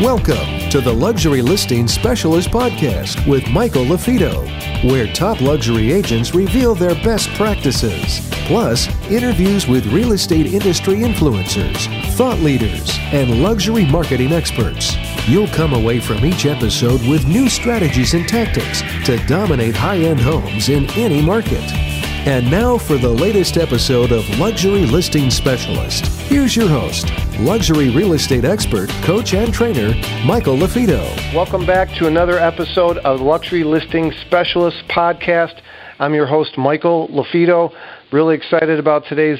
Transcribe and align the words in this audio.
Welcome 0.00 0.70
to 0.70 0.80
the 0.80 0.92
Luxury 0.92 1.42
Listing 1.42 1.88
Specialist 1.88 2.50
Podcast 2.50 3.28
with 3.28 3.48
Michael 3.48 3.84
LaFido, 3.84 4.44
where 4.88 5.12
top 5.12 5.40
luxury 5.40 5.90
agents 5.90 6.36
reveal 6.36 6.76
their 6.76 6.94
best 7.02 7.28
practices, 7.30 8.20
plus 8.46 8.86
interviews 9.10 9.66
with 9.66 9.92
real 9.92 10.12
estate 10.12 10.46
industry 10.46 10.98
influencers, 10.98 11.88
thought 12.14 12.38
leaders, 12.38 12.96
and 13.10 13.42
luxury 13.42 13.86
marketing 13.86 14.30
experts. 14.30 14.94
You'll 15.26 15.48
come 15.48 15.72
away 15.72 15.98
from 15.98 16.24
each 16.24 16.46
episode 16.46 17.04
with 17.08 17.26
new 17.26 17.48
strategies 17.48 18.14
and 18.14 18.28
tactics 18.28 18.82
to 19.04 19.16
dominate 19.26 19.74
high 19.74 19.98
end 19.98 20.20
homes 20.20 20.68
in 20.68 20.88
any 20.90 21.20
market. 21.20 21.87
And 22.26 22.50
now 22.50 22.76
for 22.76 22.98
the 22.98 23.08
latest 23.08 23.56
episode 23.56 24.12
of 24.12 24.28
Luxury 24.38 24.84
Listing 24.84 25.30
Specialist. 25.30 26.04
Here's 26.28 26.54
your 26.54 26.68
host, 26.68 27.10
luxury 27.40 27.88
real 27.88 28.12
estate 28.12 28.44
expert, 28.44 28.90
coach, 29.02 29.32
and 29.32 29.54
trainer, 29.54 29.94
Michael 30.26 30.56
LaFido. 30.56 31.02
Welcome 31.32 31.64
back 31.64 31.88
to 31.98 32.06
another 32.06 32.38
episode 32.38 32.98
of 32.98 33.20
Luxury 33.20 33.64
Listing 33.64 34.12
Specialist 34.26 34.82
Podcast. 34.88 35.60
I'm 35.98 36.12
your 36.12 36.26
host, 36.26 36.58
Michael 36.58 37.08
LaFido. 37.08 37.72
Really 38.12 38.34
excited 38.34 38.78
about 38.78 39.04
today's 39.08 39.38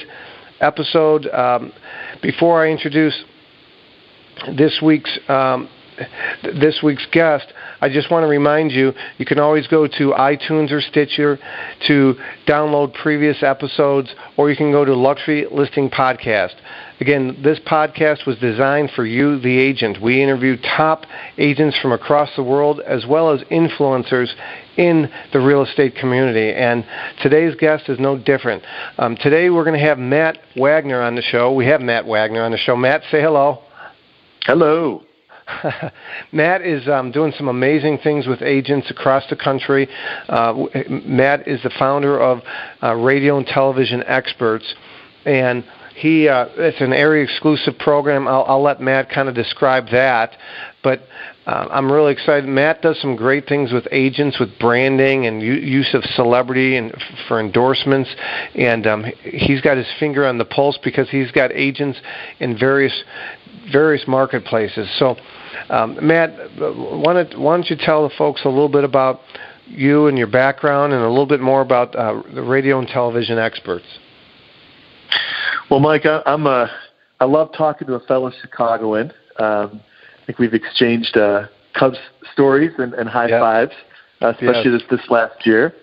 episode. 0.61 1.27
Um, 1.27 1.73
before 2.23 2.65
I 2.65 2.71
introduce 2.71 3.23
this 4.57 4.81
week's 4.81 5.19
um, 5.29 5.69
this 6.43 6.81
week's 6.83 7.07
guest, 7.13 7.53
I 7.81 7.89
just 7.89 8.11
want 8.11 8.25
to 8.25 8.29
remind 8.29 8.73
you 8.73 8.93
you 9.19 9.27
can 9.27 9.39
always 9.39 9.67
go 9.69 9.87
to 9.87 10.11
iTunes 10.11 10.73
or 10.73 10.81
Stitcher 10.81 11.39
to 11.87 12.15
download 12.47 12.95
previous 12.95 13.43
episodes, 13.43 14.13
or 14.37 14.51
you 14.51 14.57
can 14.57 14.73
go 14.73 14.85
to 14.85 14.95
Luxury 14.95 15.47
Listing 15.51 15.89
Podcast. 15.89 16.55
Again, 17.01 17.41
this 17.43 17.61
podcast 17.61 18.27
was 18.27 18.37
designed 18.39 18.91
for 18.91 19.07
you, 19.07 19.39
the 19.39 19.59
agent. 19.59 20.03
We 20.03 20.21
interview 20.21 20.57
top 20.57 21.05
agents 21.37 21.79
from 21.79 21.93
across 21.93 22.35
the 22.35 22.43
world 22.43 22.81
as 22.81 23.07
well 23.07 23.31
as 23.31 23.41
influencers 23.43 24.29
in 24.77 25.09
the 25.33 25.39
real 25.39 25.63
estate 25.63 25.95
community. 25.95 26.53
And 26.53 26.85
today's 27.23 27.55
guest 27.55 27.89
is 27.89 28.01
no 28.01 28.19
different. 28.19 28.65
Um, 28.99 29.17
today 29.17 29.51
we're 29.51 29.65
going 29.65 29.79
to 29.79 29.87
have 29.87 29.99
Matt 29.99 30.39
Wagner 30.57 31.01
on 31.01 31.15
the 31.15 31.23
show. 31.23 31.53
We 31.53 31.67
have 31.67 31.81
Matt 31.81 32.07
Wagner 32.07 32.43
on 32.43 32.51
the 32.51 32.59
show. 32.59 32.77
Matt, 32.77 33.03
say 33.11 33.21
hello. 33.21 33.63
Hello. 34.45 35.08
Matt 36.33 36.63
is 36.63 36.89
um, 36.89 37.11
doing 37.11 37.33
some 37.37 37.49
amazing 37.49 37.99
things 37.99 38.27
with 38.27 38.43
agents 38.43 38.91
across 38.91 39.25
the 39.31 39.37
country. 39.37 39.89
Uh, 40.29 40.67
Matt 40.89 41.49
is 41.49 41.63
the 41.63 41.71
founder 41.79 42.21
of 42.21 42.41
uh, 42.83 42.95
Radio 42.95 43.39
and 43.39 43.47
Television 43.47 44.03
Experts, 44.07 44.75
and 45.25 45.65
he 45.97 46.29
uh, 46.29 46.47
it's 46.57 46.81
an 46.81 46.93
area 46.93 47.25
exclusive 47.25 47.79
program. 47.79 48.29
I'll, 48.29 48.45
I'll 48.47 48.63
let 48.63 48.81
Matt 48.81 49.11
kind 49.11 49.29
of 49.29 49.35
describe 49.35 49.87
that, 49.91 50.37
but 50.83 51.01
uh, 51.47 51.67
I'm 51.71 51.91
really 51.91 52.13
excited. 52.13 52.49
Matt 52.49 52.83
does 52.83 53.01
some 53.01 53.17
great 53.17 53.49
things 53.49 53.73
with 53.73 53.89
agents, 53.91 54.39
with 54.39 54.51
branding 54.61 55.27
and 55.27 55.43
u- 55.43 55.55
use 55.55 55.93
of 55.95 56.05
celebrity 56.05 56.77
and 56.77 56.93
f- 56.93 57.01
for 57.27 57.41
endorsements. 57.41 58.15
And 58.55 58.87
um, 58.87 59.05
he's 59.23 59.61
got 59.61 59.77
his 59.77 59.87
finger 59.99 60.27
on 60.27 60.39
the 60.39 60.45
pulse 60.45 60.79
because 60.85 61.09
he's 61.11 61.31
got 61.33 61.51
agents 61.53 61.99
in 62.39 62.59
various 62.59 63.03
various 63.73 64.07
marketplaces. 64.07 64.89
So 64.99 65.17
um, 65.71 65.99
Matt, 66.07 66.31
why 66.59 67.13
don't, 67.13 67.41
why 67.41 67.57
don't 67.57 67.69
you 67.69 67.77
tell 67.79 68.09
the 68.09 68.15
folks 68.17 68.43
a 68.45 68.49
little 68.49 68.69
bit 68.69 68.85
about 68.85 69.21
you 69.67 70.07
and 70.07 70.17
your 70.17 70.27
background 70.27 70.93
and 70.93 71.03
a 71.03 71.09
little 71.09 71.27
bit 71.27 71.41
more 71.41 71.61
about 71.61 71.95
uh, 71.95 72.23
the 72.35 72.43
radio 72.43 72.79
and 72.79 72.89
television 72.89 73.39
experts? 73.39 73.87
Well, 75.71 75.81
Mike, 75.81 76.07
I, 76.07 76.23
I'm 76.25 76.47
a, 76.47 76.71
I 77.21 77.25
love 77.25 77.51
talking 77.57 77.87
to 77.89 77.95
a 77.95 78.01
fellow 78.01 78.33
Chicagoan. 78.41 79.13
Um, 79.39 79.83
I 80.23 80.27
think 80.27 80.39
we've 80.39 80.55
exchanged 80.55 81.17
uh, 81.17 81.47
Cubs 81.79 81.99
stories 82.33 82.73
and, 82.79 82.95
and 82.95 83.09
high 83.09 83.29
yep. 83.29 83.41
fives, 83.41 83.73
uh, 84.23 84.29
especially 84.29 84.73
yes. 84.73 84.83
this 84.89 85.01
this 85.01 85.11
last 85.11 85.47
year. 85.47 85.75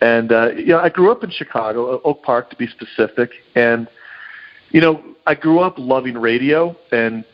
And 0.00 0.32
uh, 0.32 0.50
you 0.50 0.66
know, 0.66 0.78
I 0.78 0.88
grew 0.88 1.10
up 1.10 1.24
in 1.24 1.30
Chicago, 1.30 2.00
Oak 2.04 2.22
Park 2.22 2.50
to 2.50 2.56
be 2.56 2.66
specific, 2.66 3.30
and 3.54 3.88
you 4.70 4.80
know, 4.80 5.02
I 5.26 5.34
grew 5.34 5.60
up 5.60 5.74
loving 5.78 6.16
radio 6.18 6.76
and 6.92 7.24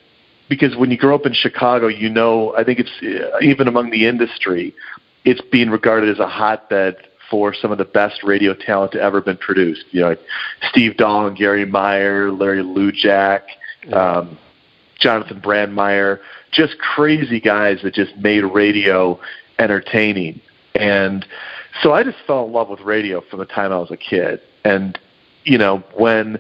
because 0.49 0.77
when 0.77 0.91
you 0.91 0.99
grow 0.99 1.15
up 1.15 1.27
in 1.27 1.33
Chicago, 1.33 1.89
you 1.89 2.09
know, 2.09 2.55
I 2.57 2.65
think 2.65 2.79
it's 2.79 2.93
uh, 3.03 3.39
even 3.41 3.69
among 3.69 3.91
the 3.91 4.07
industry, 4.07 4.75
it's 5.25 5.41
being 5.53 5.71
regarded 5.71 6.11
as 6.11 6.19
a 6.19 6.29
hotbed 6.29 6.97
for 7.31 7.55
some 7.55 7.73
of 7.73 7.79
the 7.79 7.85
best 7.85 8.23
radio 8.23 8.55
talent 8.55 8.93
to 8.93 9.01
ever 9.01 9.21
been 9.21 9.39
produced. 9.39 9.85
You 9.91 10.03
know, 10.03 10.09
like 10.11 10.21
Steve 10.71 10.97
Dahl, 10.97 11.31
Garry 11.31 11.65
Meier, 11.65 12.31
Larry 12.31 12.63
Lujack, 12.63 13.43
um, 13.93 14.39
Jonathan 14.99 15.41
Brandmeier, 15.41 16.21
just 16.53 16.79
crazy 16.79 17.41
guys 17.41 17.81
that 17.83 17.95
just 17.95 18.17
made 18.17 18.43
radio 18.45 19.19
entertaining. 19.59 20.41
And 20.75 21.27
so 21.83 21.93
I 21.93 22.03
just 22.03 22.19
fell 22.27 22.47
in 22.47 22.53
love 22.53 22.69
with 22.69 22.81
radio 22.81 23.21
from 23.21 23.39
the 23.39 23.47
time 23.47 23.73
I 23.73 23.79
was 23.79 23.91
a 23.91 23.97
kid. 23.97 24.41
And, 24.65 24.99
you 25.45 25.59
know, 25.59 25.83
when 25.97 26.39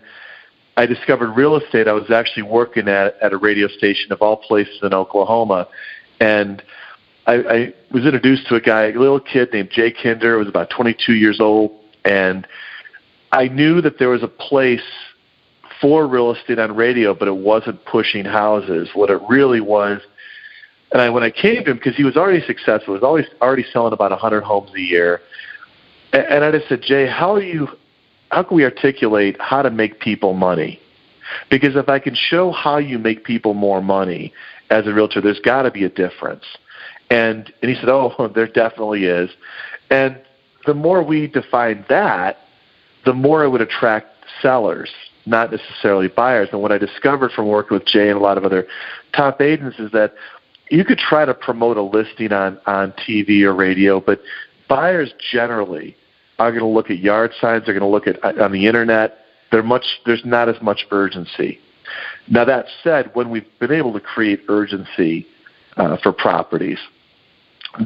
I 0.77 0.87
discovered 0.87 1.31
real 1.31 1.57
estate. 1.57 1.87
I 1.87 1.93
was 1.93 2.11
actually 2.11 2.43
working 2.43 2.89
at 2.89 3.17
at 3.21 3.33
a 3.33 3.37
radio 3.37 3.69
station 3.69 4.13
of 4.13 4.21
all 4.23 4.37
places 4.37 4.79
in 4.83 4.93
Oklahoma, 4.93 5.69
and 6.21 6.63
I, 7.27 7.35
I 7.35 7.75
was 7.93 8.05
introduced 8.05 8.49
to 8.49 8.57
a 8.57 8.61
guy, 8.61 8.91
a 8.91 8.99
little 8.99 9.21
kid 9.21 9.53
named 9.53 9.71
Jay 9.71 9.93
Kinder. 9.93 10.37
Was 10.37 10.49
about 10.49 10.71
22 10.71 11.15
years 11.15 11.41
old, 11.41 11.73
and 12.05 12.47
I 13.33 13.49
knew 13.49 13.81
that 13.81 13.99
there 13.99 14.09
was 14.09 14.23
a 14.23 14.29
place 14.29 14.83
for 15.81 16.07
real 16.07 16.33
estate 16.33 16.59
on 16.59 16.75
radio, 16.75 17.15
but 17.15 17.29
it 17.29 17.37
wasn't 17.37 17.85
pushing 17.85 18.25
houses. 18.25 18.91
What 18.95 19.11
it 19.11 19.21
really 19.29 19.61
was, 19.61 20.01
and 20.91 21.01
I 21.01 21.09
when 21.09 21.23
I 21.23 21.31
came 21.31 21.65
to 21.65 21.71
him 21.71 21.77
because 21.77 21.97
he 21.97 22.05
was 22.05 22.17
already 22.17 22.45
successful, 22.47 22.95
he 22.95 23.01
was 23.01 23.03
always 23.05 23.27
already 23.41 23.65
selling 23.73 23.93
about 23.93 24.11
100 24.11 24.43
homes 24.43 24.73
a 24.75 24.81
year, 24.81 25.21
and, 26.13 26.25
and 26.27 26.45
I 26.45 26.51
just 26.51 26.69
said, 26.69 26.83
Jay, 26.83 27.07
how 27.07 27.35
are 27.35 27.43
you? 27.43 27.69
How 28.31 28.43
can 28.43 28.57
we 28.57 28.65
articulate 28.65 29.37
how 29.41 29.63
to 29.63 29.71
make 29.71 30.01
people 30.01 30.35
money? 30.35 30.81
Because 31.51 31.77
if 31.77 31.89
I 31.89 31.99
can 31.99 32.15
show 32.15 32.53
how 32.53 32.79
you 32.79 32.99
make 32.99 33.25
people 33.25 33.55
more 33.55 33.83
money 33.83 34.33
as 34.71 34.87
a 34.87 34.93
realtor, 34.93 35.21
there's 35.21 35.41
got 35.41 35.63
to 35.63 35.71
be 35.71 35.85
a 35.85 35.89
difference. 35.89 36.45
And 37.11 37.53
and 37.63 37.71
he 37.71 37.77
said, 37.77 37.89
oh, 37.89 38.31
there 38.35 38.47
definitely 38.47 39.05
is. 39.05 39.31
And 39.91 40.21
the 40.67 40.75
more 40.75 41.03
we 41.03 41.27
define 41.27 41.85
that, 41.89 42.39
the 43.05 43.13
more 43.13 43.45
it 43.45 43.51
would 43.51 43.61
attract 43.61 44.09
sellers, 44.41 44.91
not 45.27 45.51
necessarily 45.51 46.09
buyers. 46.09 46.49
And 46.53 46.63
what 46.63 46.73
I 46.73 46.79
discovered 46.79 47.33
from 47.33 47.49
working 47.49 47.77
with 47.77 47.87
Jay 47.87 48.09
and 48.09 48.19
a 48.19 48.23
lot 48.23 48.39
of 48.39 48.45
other 48.45 48.67
top 49.15 49.41
agents 49.41 49.79
is 49.79 49.93
that 49.93 50.15
you 50.71 50.85
could 50.85 50.99
try 50.99 51.25
to 51.25 51.35
promote 51.35 51.77
a 51.77 51.83
listing 51.83 52.33
on 52.33 52.59
on 52.67 52.93
TV 52.93 53.43
or 53.43 53.55
radio, 53.55 54.01
but 54.01 54.21
buyers 54.69 55.13
generally 55.31 55.97
are 56.39 56.51
going 56.51 56.63
to 56.63 56.69
look 56.69 56.91
at 56.91 56.99
yard 56.99 57.33
signs. 57.41 57.65
They're 57.65 57.79
going 57.79 57.81
to 57.81 57.87
look 57.87 58.07
at 58.07 58.39
on 58.41 58.53
the 58.53 58.67
internet. 58.67 59.19
They're 59.51 59.63
much. 59.63 59.85
There's 60.05 60.25
not 60.25 60.49
as 60.49 60.61
much 60.61 60.87
urgency. 60.91 61.59
Now 62.29 62.45
that 62.45 62.67
said, 62.83 63.11
when 63.15 63.31
we've 63.31 63.47
been 63.61 63.73
able 63.73 63.93
to 63.93 64.01
create 64.01 64.41
urgency 64.49 65.27
uh, 65.77 65.97
for 66.03 66.13
properties, 66.13 66.79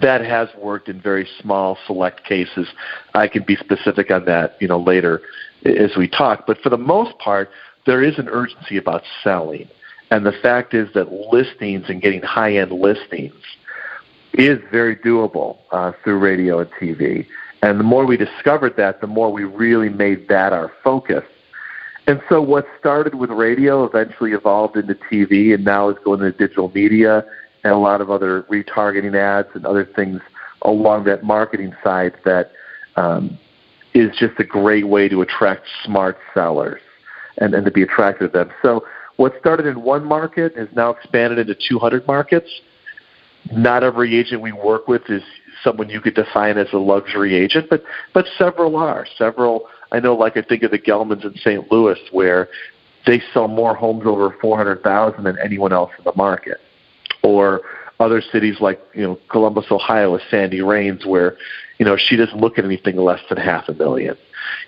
that 0.01 0.21
has 0.21 0.49
worked 0.57 0.89
in 0.89 1.01
very 1.01 1.27
small, 1.41 1.79
select 1.87 2.25
cases. 2.25 2.69
I 3.15 3.29
can 3.29 3.45
be 3.45 3.57
specific 3.57 4.11
on 4.11 4.25
that, 4.27 4.57
you 4.61 4.69
know, 4.69 4.79
later 4.79 5.23
as 5.65 5.97
we 5.97 6.09
talk. 6.09 6.47
But 6.47 6.59
for 6.61 6.69
the 6.69 6.79
most 6.79 7.19
part, 7.19 7.51
there 7.87 8.03
is 8.03 8.19
an 8.19 8.29
urgency 8.29 8.77
about 8.77 9.03
selling, 9.25 9.69
and 10.11 10.25
the 10.25 10.33
fact 10.43 10.75
is 10.75 10.89
that 10.95 11.11
listings 11.11 11.87
and 11.89 12.03
getting 12.03 12.23
high-end 12.23 12.71
listings 12.71 13.35
is 14.35 14.59
very 14.71 14.95
doable 14.95 15.59
uh, 15.73 15.93
through 16.05 16.19
radio 16.19 16.61
and 16.61 16.71
TV. 16.73 17.27
And 17.63 17.79
the 17.81 17.85
more 17.85 18.07
we 18.07 18.17
discovered 18.17 18.77
that, 18.77 19.01
the 19.01 19.07
more 19.07 19.33
we 19.33 19.45
really 19.45 19.89
made 19.89 20.29
that 20.29 20.53
our 20.53 20.73
focus. 20.85 21.25
And 22.07 22.23
so 22.29 22.41
what 22.41 22.67
started 22.79 23.17
with 23.17 23.31
radio 23.31 23.85
eventually 23.85 24.33
evolved 24.33 24.77
into 24.77 24.95
TV 24.95 25.55
and 25.55 25.65
now 25.65 25.91
is 25.91 25.97
going 26.05 26.23
into 26.23 26.37
digital 26.39 26.71
media 26.75 27.25
and 27.65 27.73
a 27.73 27.77
lot 27.77 28.01
of 28.01 28.11
other 28.11 28.45
retargeting 28.45 29.15
ads 29.15 29.49
and 29.55 29.67
other 29.67 29.85
things 29.85 30.21
along 30.63 31.05
that 31.05 31.23
marketing 31.23 31.75
side 31.85 32.15
that 32.25 32.53
um, 32.97 33.39
is 33.95 34.17
just 34.17 34.39
a 34.39 34.45
great 34.45 34.89
way 34.89 35.09
to 35.09 35.21
attract 35.21 35.67
smart 35.85 36.17
sellers 36.33 36.81
and, 37.39 37.55
and 37.55 37.65
to 37.65 37.71
be 37.71 37.83
attractive 37.83 38.33
to 38.33 38.39
them. 38.39 38.51
So 38.63 38.87
what 39.17 39.35
started 39.41 39.67
in 39.67 39.83
one 39.83 40.05
market 40.05 40.57
has 40.57 40.69
now 40.75 40.91
expanded 40.91 41.39
into 41.39 41.55
200 41.69 42.07
markets. 42.07 42.49
Not 43.53 43.83
every 43.83 44.17
agent 44.17 44.43
we 44.43 44.53
work 44.53 44.89
with 44.89 45.03
is 45.09 45.23
someone 45.63 45.89
you 45.89 46.01
could 46.01 46.15
define 46.15 46.59
as 46.59 46.69
a 46.73 46.79
luxury 46.79 47.35
agent, 47.35 47.69
but 47.71 47.83
but 48.15 48.27
several 48.37 48.77
are. 48.77 49.07
Several 49.17 49.67
I 49.93 50.01
know, 50.01 50.15
like 50.15 50.37
I 50.37 50.43
think 50.43 50.63
of 50.63 50.71
the 50.71 50.79
Gelmans 50.79 51.25
in 51.25 51.35
St. 51.37 51.71
Louis, 51.71 51.99
where 52.13 52.49
they 53.07 53.23
sell 53.33 53.49
more 53.49 53.75
homes 53.75 54.03
over 54.05 54.37
four 54.41 54.57
hundred 54.57 54.83
thousand 54.83 55.25
than 55.25 55.39
anyone 55.43 55.73
else 55.73 55.91
in 55.99 56.05
the 56.05 56.15
market, 56.17 56.59
or 57.23 57.63
other 58.01 58.21
cities 58.21 58.57
like 58.61 58.81
you 58.95 59.03
know 59.03 59.19
Columbus, 59.31 59.67
Ohio, 59.71 60.13
with 60.13 60.23
Sandy 60.31 60.61
Rains, 60.61 61.07
where 61.07 61.37
you 61.79 61.85
know, 61.85 61.97
she 61.97 62.17
doesn't 62.17 62.39
look 62.39 62.59
at 62.59 62.65
anything 62.65 62.97
less 62.97 63.21
than 63.29 63.39
half 63.39 63.69
a 63.69 63.73
million. 63.73 64.17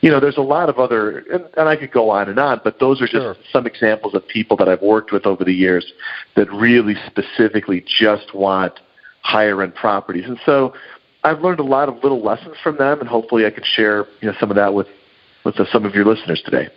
You 0.00 0.10
know, 0.10 0.20
there's 0.20 0.36
a 0.36 0.42
lot 0.42 0.68
of 0.68 0.78
other, 0.78 1.18
and, 1.18 1.44
and 1.56 1.68
I 1.68 1.76
could 1.76 1.90
go 1.90 2.10
on 2.10 2.28
and 2.28 2.38
on, 2.38 2.60
but 2.62 2.78
those 2.78 3.00
are 3.00 3.06
just 3.06 3.14
sure. 3.14 3.36
some 3.52 3.66
examples 3.66 4.14
of 4.14 4.26
people 4.28 4.56
that 4.58 4.68
I've 4.68 4.82
worked 4.82 5.10
with 5.10 5.26
over 5.26 5.44
the 5.44 5.52
years 5.52 5.92
that 6.36 6.50
really 6.52 6.94
specifically 7.06 7.84
just 7.86 8.34
want 8.34 8.78
higher 9.22 9.62
end 9.62 9.74
properties. 9.74 10.24
And 10.26 10.38
so 10.44 10.74
I've 11.22 11.40
learned 11.40 11.60
a 11.60 11.64
lot 11.64 11.88
of 11.88 12.02
little 12.02 12.22
lessons 12.22 12.56
from 12.62 12.76
them, 12.78 13.00
and 13.00 13.08
hopefully 13.08 13.46
I 13.46 13.50
can 13.50 13.64
share 13.64 14.06
you 14.20 14.28
know 14.28 14.34
some 14.40 14.50
of 14.50 14.56
that 14.56 14.72
with 14.72 14.86
with 15.44 15.56
the, 15.56 15.66
some 15.72 15.84
of 15.84 15.94
your 15.94 16.04
listeners 16.04 16.42
today. 16.44 16.68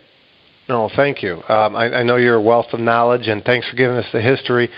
No, 0.68 0.88
thank 0.96 1.22
you. 1.22 1.42
Um, 1.46 1.76
I, 1.76 1.96
I, 1.96 2.02
know 2.02 2.16
you're 2.16 2.36
a 2.36 2.42
wealth 2.42 2.72
of 2.72 2.80
knowledge, 2.80 3.28
and 3.28 3.44
thanks 3.44 3.68
for 3.68 3.76
giving 3.76 3.98
us 3.98 4.06
the 4.14 4.22
history. 4.22 4.70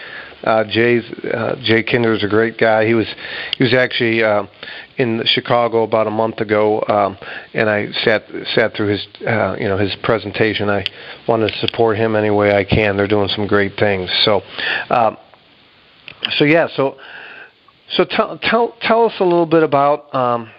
Uh, 0.43 0.65
Jay's 0.65 1.05
uh, 1.33 1.55
Jay 1.63 1.85
Kinder 1.85 2.13
is 2.13 2.25
a 2.25 2.29
great 2.29 2.59
guy. 2.59 2.87
He 2.87 2.95
was 2.95 3.07
he 3.57 3.63
was 3.63 3.73
actually 3.73 4.23
uh, 4.23 4.47
in 4.99 5.23
Chicago 5.27 5.85
about 5.85 6.09
a 6.09 6.11
month 6.11 6.41
ago, 6.41 6.83
um, 6.89 7.17
and 7.55 7.71
I 7.71 7.93
sat 8.05 8.25
sat 8.55 8.75
through 8.75 8.89
his 8.89 9.07
uh, 9.27 9.57
you 9.61 9.69
know 9.69 9.79
his 9.79 9.95
presentation. 10.03 10.69
I 10.69 10.85
wanted 11.29 11.53
to 11.53 11.59
support 11.67 11.97
him 11.97 12.17
any 12.17 12.31
way 12.31 12.53
I 12.57 12.65
can. 12.65 12.97
They're 12.97 13.07
doing 13.07 13.29
some 13.29 13.47
great 13.47 13.77
things. 13.79 14.11
So, 14.25 14.43
um, 14.91 15.17
so 16.33 16.45
yeah, 16.45 16.67
so 16.75 16.97
so 17.91 18.05
tell 18.05 18.39
tell 18.39 18.75
tell 18.81 19.07
us 19.07 19.15
a 19.21 19.25
little 19.25 19.47
bit 19.47 19.63
about. 19.63 20.15
Um, 20.15 20.51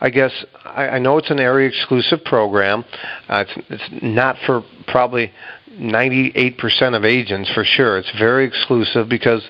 I 0.00 0.10
guess 0.10 0.32
I, 0.64 0.88
I 0.88 0.98
know 0.98 1.18
it's 1.18 1.30
an 1.30 1.40
area 1.40 1.68
exclusive 1.68 2.24
program. 2.24 2.84
Uh, 3.28 3.44
it's 3.46 3.66
it's 3.70 4.02
not 4.02 4.36
for 4.44 4.62
probably 4.86 5.32
98% 5.78 6.96
of 6.96 7.04
agents 7.04 7.50
for 7.52 7.64
sure. 7.64 7.98
It's 7.98 8.10
very 8.18 8.46
exclusive 8.46 9.08
because 9.08 9.42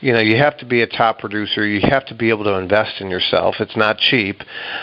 you 0.00 0.12
know 0.12 0.20
you 0.20 0.36
have 0.36 0.56
to 0.58 0.66
be 0.66 0.82
a 0.82 0.86
top 0.86 1.18
producer. 1.18 1.66
You 1.66 1.80
have 1.88 2.04
to 2.06 2.14
be 2.14 2.30
able 2.30 2.44
to 2.44 2.54
invest 2.54 3.00
in 3.00 3.10
yourself. 3.10 3.56
It's 3.60 3.76
not 3.76 3.98
cheap. 3.98 4.42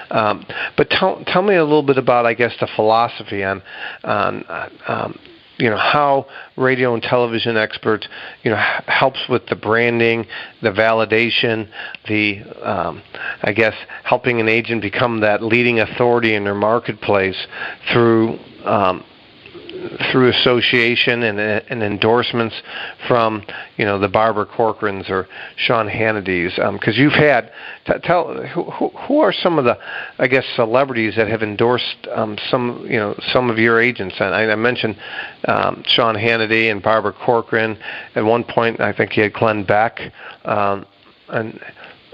Um, 0.09 0.45
but 0.77 0.89
tell 0.89 1.23
tell 1.25 1.41
me 1.41 1.55
a 1.55 1.63
little 1.63 1.83
bit 1.83 1.97
about 1.97 2.25
I 2.25 2.33
guess 2.33 2.53
the 2.59 2.67
philosophy 2.75 3.43
on 3.43 3.61
on 4.03 4.43
um, 4.87 5.19
you 5.61 5.69
know 5.69 5.77
how 5.77 6.25
radio 6.57 6.93
and 6.93 7.03
television 7.03 7.55
experts 7.55 8.07
you 8.43 8.49
know 8.51 8.57
helps 8.87 9.19
with 9.29 9.45
the 9.45 9.55
branding, 9.55 10.25
the 10.61 10.71
validation, 10.71 11.69
the 12.07 12.41
um, 12.63 13.01
I 13.43 13.53
guess 13.53 13.75
helping 14.03 14.41
an 14.41 14.49
agent 14.49 14.81
become 14.81 15.21
that 15.21 15.43
leading 15.43 15.79
authority 15.79 16.33
in 16.33 16.43
their 16.43 16.55
marketplace 16.55 17.37
through 17.93 18.39
um, 18.65 19.05
through 20.11 20.29
association 20.29 21.23
and, 21.23 21.39
and 21.39 21.83
endorsements 21.83 22.55
from 23.07 23.43
you 23.77 23.85
know 23.85 23.99
the 23.99 24.07
Barbara 24.07 24.45
Corcorans 24.45 25.09
or 25.09 25.27
Sean 25.55 25.87
Hannity's 25.87 26.55
because 26.55 26.95
um, 26.97 27.01
you've 27.01 27.13
had 27.13 27.51
t- 27.85 27.93
tell 28.03 28.33
who, 28.47 28.89
who 28.89 29.19
are 29.19 29.33
some 29.33 29.57
of 29.57 29.65
the 29.65 29.77
I 30.17 30.27
guess 30.27 30.45
celebrities 30.55 31.15
that 31.15 31.27
have 31.27 31.43
endorsed 31.43 32.07
um, 32.11 32.37
some 32.49 32.85
you 32.89 32.97
know 32.97 33.15
some 33.31 33.49
of 33.49 33.57
your 33.57 33.81
agents 33.81 34.15
and 34.19 34.33
I, 34.33 34.51
I 34.51 34.55
mentioned 34.55 34.97
um, 35.47 35.83
Sean 35.85 36.15
Hannity 36.15 36.71
and 36.71 36.81
Barbara 36.81 37.13
Corcoran 37.13 37.77
at 38.15 38.23
one 38.23 38.43
point 38.43 38.79
I 38.79 38.93
think 38.93 39.11
he 39.11 39.21
had 39.21 39.33
Glenn 39.33 39.63
Beck 39.63 39.99
um, 40.45 40.85
and 41.29 41.59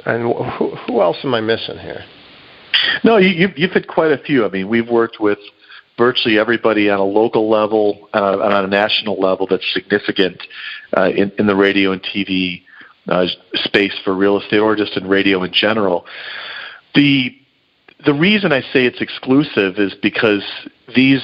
and 0.05 0.23
who, 0.23 0.75
who 0.75 1.01
else 1.01 1.17
am 1.23 1.33
I 1.33 1.41
missing 1.41 1.77
here? 1.77 2.03
No, 3.03 3.17
you, 3.17 3.49
you've 3.55 3.71
had 3.71 3.87
quite 3.87 4.11
a 4.11 4.17
few. 4.17 4.45
I 4.45 4.49
mean, 4.49 4.69
we've 4.69 4.89
worked 4.89 5.19
with 5.19 5.39
virtually 5.97 6.37
everybody 6.37 6.89
on 6.89 6.99
a 6.99 7.03
local 7.03 7.49
level 7.49 8.09
uh, 8.13 8.33
and 8.33 8.53
on 8.53 8.65
a 8.65 8.67
national 8.67 9.19
level 9.19 9.47
that's 9.47 9.73
significant 9.73 10.41
uh, 10.95 11.09
in, 11.09 11.31
in 11.39 11.47
the 11.47 11.55
radio 11.55 11.91
and 11.91 12.01
TV 12.03 12.63
uh, 13.07 13.25
space 13.53 13.93
for 14.03 14.13
real 14.13 14.39
estate 14.39 14.59
or 14.59 14.75
just 14.75 14.95
in 14.97 15.07
radio 15.07 15.43
in 15.43 15.51
general. 15.51 16.05
The 16.95 17.35
the 18.05 18.13
reason 18.13 18.51
I 18.51 18.61
say 18.61 18.85
it's 18.85 19.01
exclusive 19.01 19.79
is 19.79 19.93
because 19.95 20.43
these 20.95 21.23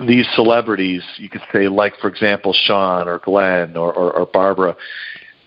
these 0.00 0.26
celebrities, 0.34 1.02
you 1.16 1.28
could 1.28 1.42
say, 1.52 1.68
like 1.68 1.96
for 1.98 2.08
example, 2.08 2.52
Sean 2.52 3.08
or 3.08 3.18
Glenn 3.18 3.76
or, 3.76 3.92
or, 3.92 4.12
or 4.12 4.26
Barbara, 4.26 4.76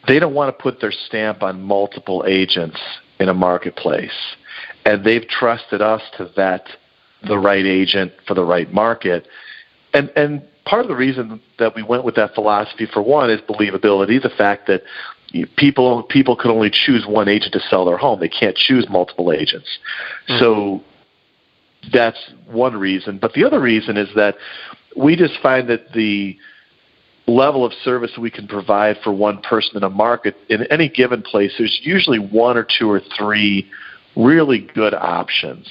they 0.08 0.20
don't 0.20 0.34
want 0.34 0.56
to 0.56 0.64
put 0.64 0.80
their 0.82 0.92
stamp 0.92 1.44
on 1.44 1.62
multiple 1.62 2.24
agents 2.28 2.80
in 3.20 3.30
a 3.30 3.34
marketplace, 3.34 4.36
and 4.86 5.04
they've 5.04 5.28
trusted 5.28 5.82
us 5.82 6.02
to 6.18 6.30
vet 6.36 6.68
the 7.28 7.38
right 7.38 7.66
agent 7.66 8.14
for 8.28 8.34
the 8.34 8.44
right 8.44 8.72
market. 8.72 9.28
And 9.94 10.12
and 10.16 10.44
part 10.66 10.82
of 10.82 10.88
the 10.88 10.96
reason 10.96 11.42
that 11.60 11.76
we 11.76 11.84
went 11.84 12.04
with 12.04 12.16
that 12.16 12.34
philosophy 12.34 12.86
for 12.92 13.02
one 13.02 13.30
is 13.30 13.40
believability, 13.42 14.22
the 14.22 14.34
fact 14.36 14.68
that 14.68 14.84
people 15.56 16.04
people 16.04 16.36
could 16.36 16.52
only 16.52 16.70
choose 16.70 17.06
one 17.06 17.28
agent 17.28 17.54
to 17.54 17.60
sell 17.60 17.86
their 17.86 17.98
home. 17.98 18.20
They 18.20 18.30
can't 18.30 18.56
choose 18.56 18.88
multiple 18.90 19.32
agents. 19.32 19.68
Mm-hmm. 20.28 20.40
So 20.40 20.84
that's 21.92 22.20
one 22.48 22.76
reason. 22.78 23.20
But 23.20 23.34
the 23.34 23.46
other 23.46 23.60
reason 23.60 23.98
is 23.98 24.10
that 24.16 24.36
we 24.96 25.16
just 25.16 25.40
find 25.42 25.70
that 25.70 25.94
the 25.94 26.38
level 27.28 27.66
of 27.66 27.74
service 27.74 28.12
we 28.20 28.30
can 28.30 28.48
provide 28.48 28.98
for 29.04 29.12
one 29.12 29.42
person 29.42 29.78
in 29.78 29.84
a 29.84 29.90
market 29.90 30.36
in 30.50 30.64
any 30.68 30.88
given 30.88 31.22
place, 31.22 31.54
there's 31.58 31.80
usually 31.84 32.20
one 32.20 32.56
or 32.56 32.64
two 32.64 32.90
or 32.90 33.02
three 33.18 33.70
really 34.16 34.60
good 34.60 34.94
options 34.94 35.68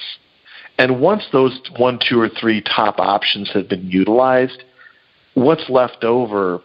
and 0.77 0.99
once 0.99 1.23
those 1.31 1.59
one, 1.77 1.99
two, 2.07 2.19
or 2.19 2.29
three 2.29 2.61
top 2.61 2.99
options 2.99 3.49
have 3.53 3.69
been 3.69 3.89
utilized, 3.89 4.63
what's 5.33 5.69
left 5.69 6.03
over, 6.03 6.61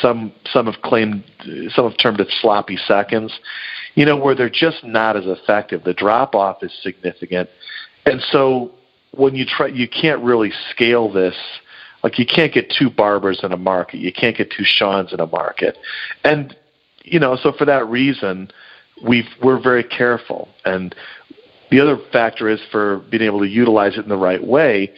some 0.00 0.32
some 0.50 0.66
have 0.66 0.82
claimed, 0.82 1.24
some 1.70 1.88
have 1.88 1.98
termed 1.98 2.20
it 2.20 2.28
sloppy 2.40 2.76
seconds. 2.76 3.38
You 3.94 4.04
know, 4.04 4.16
where 4.16 4.34
they're 4.34 4.50
just 4.50 4.84
not 4.84 5.16
as 5.16 5.24
effective. 5.26 5.84
The 5.84 5.94
drop 5.94 6.34
off 6.34 6.62
is 6.62 6.72
significant, 6.82 7.48
and 8.04 8.20
so 8.30 8.72
when 9.12 9.34
you 9.34 9.46
try, 9.46 9.68
you 9.68 9.88
can't 9.88 10.22
really 10.22 10.52
scale 10.70 11.10
this. 11.10 11.36
Like 12.02 12.18
you 12.18 12.26
can't 12.26 12.52
get 12.52 12.72
two 12.76 12.90
barbers 12.90 13.40
in 13.42 13.52
a 13.52 13.56
market, 13.56 14.00
you 14.00 14.12
can't 14.12 14.36
get 14.36 14.50
two 14.50 14.64
Sean's 14.64 15.12
in 15.12 15.20
a 15.20 15.26
market, 15.26 15.78
and 16.24 16.54
you 17.04 17.20
know, 17.20 17.36
so 17.36 17.52
for 17.52 17.64
that 17.64 17.88
reason, 17.88 18.50
we 19.02 19.26
we're 19.42 19.60
very 19.60 19.84
careful 19.84 20.48
and 20.64 20.94
the 21.70 21.80
other 21.80 21.98
factor 22.12 22.48
is 22.48 22.60
for 22.70 22.98
being 23.10 23.22
able 23.22 23.40
to 23.40 23.48
utilize 23.48 23.96
it 23.96 24.00
in 24.00 24.08
the 24.08 24.16
right 24.16 24.44
way. 24.44 24.92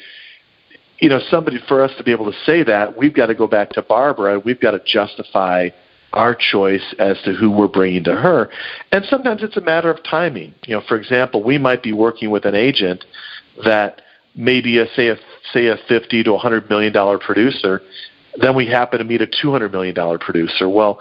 You 0.98 1.08
know, 1.08 1.20
somebody 1.30 1.58
for 1.68 1.82
us 1.82 1.92
to 1.96 2.04
be 2.04 2.10
able 2.10 2.30
to 2.30 2.38
say 2.44 2.62
that, 2.64 2.96
we've 2.96 3.14
got 3.14 3.26
to 3.26 3.34
go 3.34 3.46
back 3.46 3.70
to 3.70 3.82
Barbara. 3.82 4.40
We've 4.40 4.60
got 4.60 4.72
to 4.72 4.80
justify 4.84 5.70
our 6.12 6.34
choice 6.34 6.94
as 6.98 7.20
to 7.22 7.34
who 7.34 7.50
we're 7.50 7.68
bringing 7.68 8.04
to 8.04 8.16
her. 8.16 8.50
And 8.92 9.04
sometimes 9.04 9.42
it's 9.42 9.56
a 9.56 9.60
matter 9.60 9.90
of 9.90 10.02
timing. 10.02 10.54
You 10.66 10.76
know, 10.76 10.82
for 10.88 10.96
example, 10.96 11.42
we 11.42 11.58
might 11.58 11.82
be 11.82 11.92
working 11.92 12.30
with 12.30 12.44
an 12.44 12.54
agent 12.54 13.04
that 13.64 14.02
maybe 14.34 14.78
a 14.78 14.86
say 14.94 15.08
a 15.08 15.16
say 15.52 15.66
a 15.66 15.76
50 15.88 16.24
to 16.24 16.32
100 16.32 16.68
million 16.68 16.92
dollar 16.92 17.18
producer, 17.18 17.82
then 18.36 18.54
we 18.54 18.66
happen 18.66 18.98
to 18.98 19.04
meet 19.04 19.20
a 19.20 19.26
200 19.26 19.72
million 19.72 19.94
dollar 19.94 20.18
producer. 20.18 20.68
Well, 20.68 21.00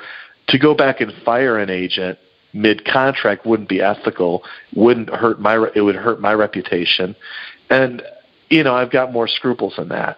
to 0.49 0.59
go 0.59 0.73
back 0.73 1.01
and 1.01 1.11
fire 1.23 1.57
an 1.57 1.69
agent 1.69 2.17
mid 2.53 2.85
contract 2.85 3.45
wouldn't 3.45 3.69
be 3.69 3.81
ethical, 3.81 4.43
wouldn't 4.75 5.09
hurt 5.09 5.39
my 5.39 5.67
it 5.75 5.81
would 5.81 5.95
hurt 5.95 6.21
my 6.21 6.33
reputation, 6.33 7.15
and 7.69 8.01
you 8.49 8.63
know 8.63 8.75
I've 8.75 8.91
got 8.91 9.11
more 9.11 9.27
scruples 9.27 9.75
than 9.77 9.89
that. 9.89 10.17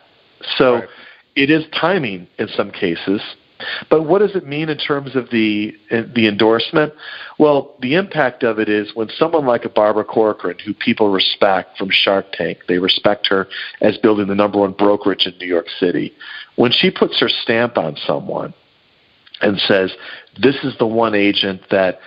So 0.58 0.76
right. 0.76 0.90
it 1.36 1.50
is 1.50 1.66
timing 1.72 2.28
in 2.38 2.48
some 2.48 2.72
cases. 2.72 3.22
But 3.90 4.04
what 4.04 4.20
does 4.20 4.38
it 4.38 4.48
mean 4.48 4.70
in 4.70 4.78
terms 4.78 5.18
of 5.18 5.30
the 5.32 5.76
the 5.90 6.28
endorsement? 6.28 6.94
Well, 7.38 7.76
the 7.82 7.96
impact 7.96 8.44
of 8.44 8.58
it 8.58 8.70
is 8.70 8.96
when 8.96 9.10
someone 9.10 9.46
like 9.46 9.66
a 9.66 9.70
Barbara 9.70 10.06
Corcoran, 10.06 10.58
who 10.60 10.74
people 10.74 11.12
respect 11.12 11.78
from 11.78 11.90
Shark 11.90 12.32
Tank, 12.32 12.60
they 12.68 12.78
respect 12.78 13.28
her 13.28 13.48
as 13.82 13.98
building 13.98 14.28
the 14.28 14.36
number 14.36 14.60
one 14.60 14.72
brokerage 14.72 15.26
in 15.26 15.38
New 15.40 15.48
York 15.48 15.68
City. 15.78 16.14
When 16.56 16.72
she 16.72 16.90
puts 16.90 17.20
her 17.20 17.30
stamp 17.30 17.78
on 17.78 17.98
someone 17.98 18.54
and 19.42 19.60
says, 19.60 19.96
"This 20.38 20.56
is 20.64 20.78
the 20.78 20.88
one 20.88 21.16
agent 21.16 21.62
that 21.70 22.00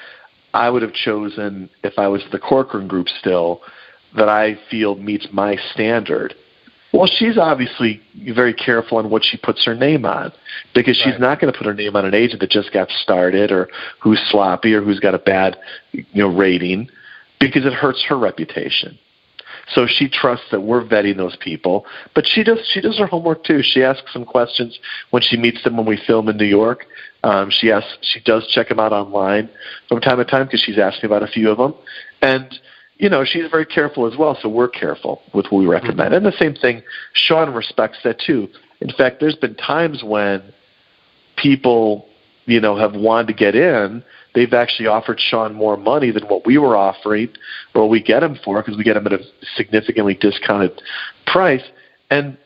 I 0.54 0.68
would 0.70 0.82
have 0.82 0.92
chosen 0.92 1.70
if 1.82 1.98
I 1.98 2.08
was 2.08 2.22
the 2.30 2.38
Corcoran 2.38 2.88
Group 2.88 3.08
still 3.08 3.62
that 4.14 4.28
I 4.28 4.58
feel 4.70 4.94
meets 4.96 5.28
my 5.32 5.56
standard. 5.72 6.34
Well, 6.92 7.06
she's 7.06 7.38
obviously 7.38 8.02
very 8.34 8.52
careful 8.52 8.98
on 8.98 9.08
what 9.08 9.24
she 9.24 9.38
puts 9.38 9.64
her 9.64 9.74
name 9.74 10.04
on 10.04 10.30
because 10.74 10.96
she's 10.96 11.12
right. 11.12 11.20
not 11.20 11.40
going 11.40 11.50
to 11.50 11.56
put 11.56 11.66
her 11.66 11.72
name 11.72 11.96
on 11.96 12.04
an 12.04 12.12
agent 12.12 12.40
that 12.40 12.50
just 12.50 12.70
got 12.70 12.90
started 12.90 13.50
or 13.50 13.70
who's 13.98 14.20
sloppy 14.30 14.74
or 14.74 14.82
who's 14.82 15.00
got 15.00 15.14
a 15.14 15.18
bad, 15.18 15.56
you 15.92 16.04
know, 16.14 16.28
rating 16.28 16.90
because 17.40 17.64
it 17.64 17.72
hurts 17.72 18.04
her 18.04 18.18
reputation. 18.18 18.98
So 19.68 19.86
she 19.86 20.08
trusts 20.08 20.46
that 20.50 20.60
we're 20.60 20.84
vetting 20.84 21.16
those 21.16 21.36
people, 21.36 21.86
but 22.14 22.26
she 22.26 22.42
does 22.42 22.58
she 22.66 22.80
does 22.80 22.98
her 22.98 23.06
homework 23.06 23.44
too. 23.44 23.62
She 23.62 23.82
asks 23.82 24.12
some 24.12 24.24
questions 24.24 24.78
when 25.10 25.22
she 25.22 25.36
meets 25.36 25.62
them 25.62 25.76
when 25.76 25.86
we 25.86 25.96
film 25.96 26.28
in 26.28 26.36
New 26.36 26.44
York. 26.44 26.84
Um, 27.24 27.50
she 27.50 27.70
asks, 27.70 27.98
she 28.02 28.20
does 28.20 28.46
check 28.48 28.68
them 28.68 28.80
out 28.80 28.92
online 28.92 29.48
from 29.88 30.00
time 30.00 30.18
to 30.18 30.24
time 30.24 30.46
because 30.46 30.60
she's 30.60 30.78
asking 30.78 31.06
about 31.06 31.22
a 31.22 31.28
few 31.28 31.50
of 31.50 31.58
them, 31.58 31.74
and 32.20 32.58
you 32.96 33.08
know 33.08 33.24
she's 33.24 33.48
very 33.50 33.66
careful 33.66 34.10
as 34.10 34.18
well. 34.18 34.36
So 34.40 34.48
we're 34.48 34.68
careful 34.68 35.22
with 35.32 35.46
what 35.46 35.58
we 35.60 35.66
recommend, 35.66 36.12
mm-hmm. 36.12 36.14
and 36.14 36.26
the 36.26 36.36
same 36.38 36.54
thing. 36.54 36.82
Sean 37.12 37.54
respects 37.54 37.98
that 38.04 38.18
too. 38.18 38.48
In 38.80 38.90
fact, 38.92 39.20
there's 39.20 39.36
been 39.36 39.54
times 39.54 40.02
when 40.02 40.42
people, 41.36 42.08
you 42.46 42.60
know, 42.60 42.76
have 42.76 42.94
wanted 42.94 43.28
to 43.28 43.34
get 43.34 43.54
in 43.54 44.02
they've 44.34 44.52
actually 44.52 44.86
offered 44.86 45.20
Sean 45.20 45.54
more 45.54 45.76
money 45.76 46.10
than 46.10 46.24
what 46.24 46.46
we 46.46 46.58
were 46.58 46.76
offering, 46.76 47.28
or 47.74 47.88
we 47.88 48.02
get 48.02 48.22
him 48.22 48.38
for 48.44 48.60
because 48.62 48.76
we 48.76 48.84
get 48.84 48.96
him 48.96 49.06
at 49.06 49.12
a 49.12 49.20
significantly 49.56 50.14
discounted 50.14 50.80
price. 51.26 51.64
And 52.10 52.36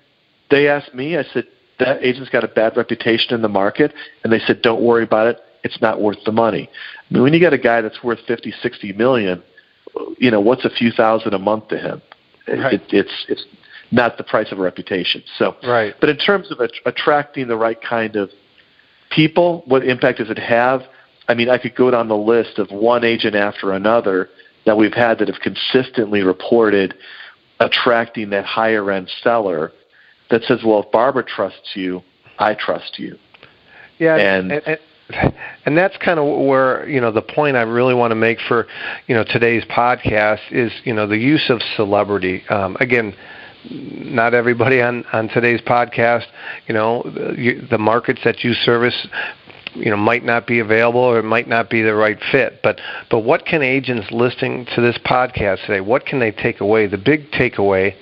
they 0.50 0.68
asked 0.68 0.94
me, 0.94 1.16
I 1.16 1.24
said, 1.32 1.46
that 1.78 2.02
agent's 2.02 2.30
got 2.30 2.44
a 2.44 2.48
bad 2.48 2.76
reputation 2.76 3.34
in 3.34 3.42
the 3.42 3.48
market, 3.48 3.92
and 4.24 4.32
they 4.32 4.38
said, 4.40 4.62
don't 4.62 4.82
worry 4.82 5.04
about 5.04 5.26
it. 5.26 5.40
It's 5.62 5.80
not 5.80 6.00
worth 6.00 6.18
the 6.24 6.32
money. 6.32 6.70
I 7.10 7.14
mean, 7.14 7.22
when 7.22 7.32
you 7.32 7.40
get 7.40 7.52
a 7.52 7.58
guy 7.58 7.80
that's 7.80 8.02
worth 8.02 8.20
fifty, 8.26 8.52
sixty 8.62 8.92
million, 8.92 9.42
you 10.18 10.30
know, 10.30 10.40
what's 10.40 10.64
a 10.64 10.70
few 10.70 10.92
thousand 10.92 11.34
a 11.34 11.38
month 11.38 11.68
to 11.68 11.78
him? 11.78 12.02
Right. 12.46 12.74
It, 12.74 12.82
it's 12.90 13.26
it's 13.28 13.44
not 13.90 14.16
the 14.16 14.24
price 14.24 14.52
of 14.52 14.58
a 14.58 14.62
reputation. 14.62 15.24
So, 15.38 15.56
right. 15.64 15.94
But 15.98 16.08
in 16.08 16.18
terms 16.18 16.52
of 16.52 16.60
attracting 16.84 17.48
the 17.48 17.56
right 17.56 17.80
kind 17.80 18.14
of 18.14 18.30
people, 19.10 19.64
what 19.66 19.84
impact 19.84 20.18
does 20.18 20.30
it 20.30 20.38
have? 20.38 20.82
I 21.28 21.34
mean, 21.34 21.48
I 21.48 21.58
could 21.58 21.74
go 21.74 21.90
down 21.90 22.06
the 22.06 22.16
list 22.16 22.58
of 22.58 22.70
one 22.70 23.02
agent 23.02 23.34
after 23.34 23.72
another 23.72 24.28
that 24.66 24.76
we've 24.76 24.94
had 24.94 25.18
that 25.18 25.28
have 25.28 25.40
consistently 25.40 26.22
reported 26.22 26.94
attracting 27.58 28.30
that 28.30 28.44
higher 28.44 28.88
end 28.90 29.10
seller 29.22 29.72
that 30.30 30.42
says, 30.44 30.60
"Well, 30.64 30.82
if 30.82 30.90
Barbara 30.90 31.24
trusts 31.24 31.74
you, 31.74 32.02
I 32.38 32.54
trust 32.54 32.98
you." 32.98 33.18
Yeah, 33.98 34.16
and, 34.16 34.52
and, 34.52 34.78
and, 35.08 35.34
and 35.64 35.78
that's 35.78 35.96
kind 35.98 36.18
of 36.18 36.46
where 36.46 36.88
you 36.88 37.00
know 37.00 37.12
the 37.12 37.22
point 37.22 37.56
I 37.56 37.62
really 37.62 37.94
want 37.94 38.10
to 38.10 38.16
make 38.16 38.38
for 38.48 38.66
you 39.06 39.14
know 39.14 39.24
today's 39.24 39.64
podcast 39.64 40.40
is 40.50 40.72
you 40.84 40.94
know 40.94 41.06
the 41.06 41.18
use 41.18 41.48
of 41.50 41.60
celebrity. 41.76 42.46
Um, 42.48 42.76
again, 42.80 43.14
not 43.70 44.34
everybody 44.34 44.80
on 44.80 45.04
on 45.12 45.28
today's 45.28 45.60
podcast, 45.60 46.26
you 46.66 46.74
know, 46.74 47.02
the, 47.04 47.66
the 47.70 47.78
markets 47.78 48.20
that 48.24 48.44
you 48.44 48.54
service 48.54 49.06
you 49.74 49.90
know 49.90 49.96
might 49.96 50.24
not 50.24 50.46
be 50.46 50.58
available 50.58 51.00
or 51.00 51.18
it 51.18 51.24
might 51.24 51.48
not 51.48 51.68
be 51.68 51.82
the 51.82 51.94
right 51.94 52.18
fit 52.32 52.60
but 52.62 52.80
but 53.10 53.20
what 53.20 53.44
can 53.44 53.62
agents 53.62 54.10
listening 54.10 54.66
to 54.74 54.80
this 54.80 54.96
podcast 55.04 55.60
today 55.66 55.80
what 55.80 56.06
can 56.06 56.18
they 56.18 56.30
take 56.30 56.60
away 56.60 56.86
the 56.86 56.96
big 56.96 57.30
takeaway 57.30 57.94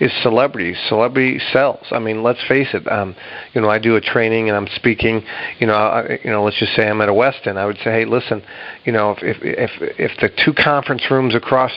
is 0.00 0.12
celebrities. 0.22 0.76
Celebrity 0.88 1.40
sells. 1.52 1.86
I 1.90 1.98
mean, 1.98 2.22
let's 2.22 2.42
face 2.46 2.68
it. 2.74 2.90
Um, 2.90 3.14
you 3.54 3.60
know, 3.60 3.68
I 3.68 3.78
do 3.78 3.96
a 3.96 4.00
training 4.00 4.48
and 4.48 4.56
I'm 4.56 4.68
speaking. 4.76 5.24
You 5.58 5.66
know, 5.66 5.74
I, 5.74 6.18
you 6.24 6.30
know, 6.30 6.44
let's 6.44 6.58
just 6.58 6.74
say 6.74 6.88
I'm 6.88 7.00
at 7.00 7.08
a 7.08 7.12
Westin. 7.12 7.56
I 7.56 7.66
would 7.66 7.78
say, 7.78 7.90
hey, 7.90 8.04
listen, 8.04 8.42
you 8.84 8.92
know, 8.92 9.12
if 9.20 9.38
if 9.42 9.70
if, 9.72 9.98
if 9.98 10.20
the 10.20 10.28
two 10.44 10.52
conference 10.52 11.02
rooms 11.10 11.34
across 11.34 11.72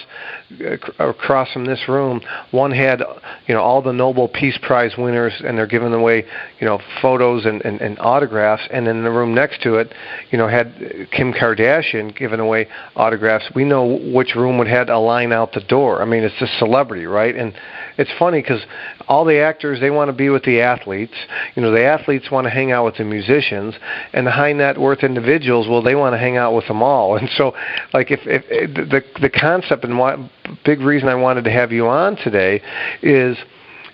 uh, 0.62 0.77
across 1.00 1.51
from 1.51 1.65
this 1.65 1.88
room, 1.88 2.22
one 2.51 2.72
had, 2.72 3.01
you 3.48 3.54
know, 3.54 3.62
all 3.62 3.82
the 3.82 3.94
Nobel 3.94 4.27
Peace 4.27 4.58
Prize 4.62 4.94
winners, 4.98 5.34
and 5.44 5.58
they're 5.58 5.68
giving 5.68 5.94
away, 5.94 6.25
you 6.60 6.68
know, 6.68 6.80
photos 7.01 7.46
and, 7.46 7.62
and, 7.63 7.82
and 7.82 7.98
autographs, 8.00 8.63
and 8.72 8.88
in 8.88 9.04
the 9.04 9.12
room 9.12 9.34
next 9.34 9.62
to 9.63 9.75
it, 9.75 9.94
you 10.32 10.38
know, 10.38 10.48
had 10.48 10.74
Kim 11.12 11.34
Kardashian 11.34 12.15
giving 12.15 12.39
away 12.39 12.68
autographs. 12.96 13.46
We 13.56 13.65
know 13.65 14.00
which 14.13 14.36
room 14.36 14.58
would 14.58 14.68
had 14.68 14.89
a 14.89 15.00
line 15.00 15.32
out 15.32 15.54
the 15.54 15.62
door. 15.62 16.01
I 16.01 16.06
mean, 16.06 16.24
it's 16.24 16.42
a 16.42 16.48
celebrity, 16.60 17.06
right? 17.06 17.36
And 17.36 17.54
it's 17.98 18.12
funny 18.20 18.42
because 18.42 18.62
all 19.08 19.25
the 19.25 19.40
actors 19.40 19.80
they 19.80 19.90
want 19.90 20.10
to 20.10 20.14
be 20.14 20.30
with 20.30 20.44
the 20.44 20.62
athletes. 20.62 21.14
You 21.56 21.62
know, 21.62 21.72
the 21.72 21.84
athletes 21.84 22.30
want 22.32 22.46
to 22.46 22.52
hang 22.52 22.72
out 22.72 22.86
with 22.86 22.98
the 22.98 23.04
musicians, 23.04 23.75
and 24.14 24.28
the 24.28 24.32
high 24.32 24.54
net 24.54 24.78
worth 24.80 25.04
individuals, 25.04 25.68
well, 25.68 25.82
they 25.82 25.96
want 25.96 26.14
to 26.14 26.18
hang 26.18 26.38
out 26.38 26.54
with 26.54 26.68
them 26.68 26.82
all. 26.82 27.18
And 27.25 27.30
so, 27.38 27.56
like, 27.94 28.12
if, 28.12 28.20
if, 28.25 28.44
eh, 28.44 28.68
if 28.70 28.90
the 28.90 29.04
the 29.22 29.30
concept 29.30 29.84
and 29.84 29.98
what 29.98 30.20
big 30.64 30.82
reason 30.82 31.10
I 31.10 31.16
wanted 31.16 31.46
to 31.46 31.52
have 31.52 31.72
you 31.72 31.88
on 31.88 32.18
today 32.18 32.62
is 33.02 33.38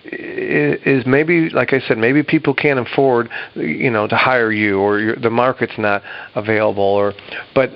is 0.04 1.06
maybe 1.06 1.48
like 1.50 1.72
I 1.72 1.80
said, 1.80 1.98
maybe 1.98 2.22
people 2.22 2.54
can't 2.54 2.80
afford, 2.80 3.30
you 3.54 3.90
know, 3.90 4.08
to 4.08 4.16
hire 4.16 4.50
you, 4.50 4.80
or 4.80 5.14
the 5.16 5.30
market's 5.30 5.78
not 5.78 6.02
available, 6.34 6.82
or 6.82 7.14
but 7.54 7.70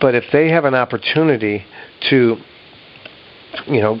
but 0.00 0.14
if 0.14 0.24
they 0.32 0.48
have 0.50 0.64
an 0.64 0.74
opportunity 0.74 1.64
to 2.10 2.36
you 3.66 3.80
know, 3.80 3.98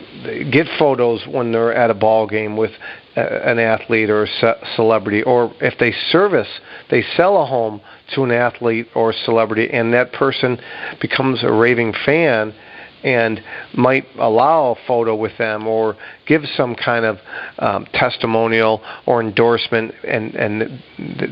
get 0.50 0.66
photos 0.78 1.26
when 1.26 1.52
they're 1.52 1.74
at 1.74 1.90
a 1.90 1.94
ball 1.94 2.26
game 2.26 2.56
with 2.56 2.72
an 3.16 3.58
athlete 3.58 4.10
or 4.10 4.24
a 4.24 4.26
ce- 4.26 4.76
celebrity, 4.76 5.22
or 5.22 5.52
if 5.60 5.78
they 5.78 5.92
service, 6.10 6.48
they 6.90 7.02
sell 7.16 7.42
a 7.42 7.46
home 7.46 7.80
to 8.14 8.22
an 8.22 8.30
athlete 8.30 8.86
or 8.94 9.12
celebrity, 9.12 9.68
and 9.70 9.92
that 9.92 10.12
person 10.12 10.58
becomes 11.00 11.42
a 11.42 11.52
raving 11.52 11.92
fan 12.04 12.54
and 13.02 13.42
might 13.74 14.04
allow 14.18 14.72
a 14.72 14.86
photo 14.86 15.14
with 15.14 15.36
them 15.38 15.66
or 15.66 15.96
give 16.26 16.42
some 16.54 16.74
kind 16.74 17.04
of 17.04 17.18
um, 17.58 17.86
testimonial 17.94 18.82
or 19.06 19.20
endorsement 19.22 19.94
and, 20.04 20.34
and 20.34 20.82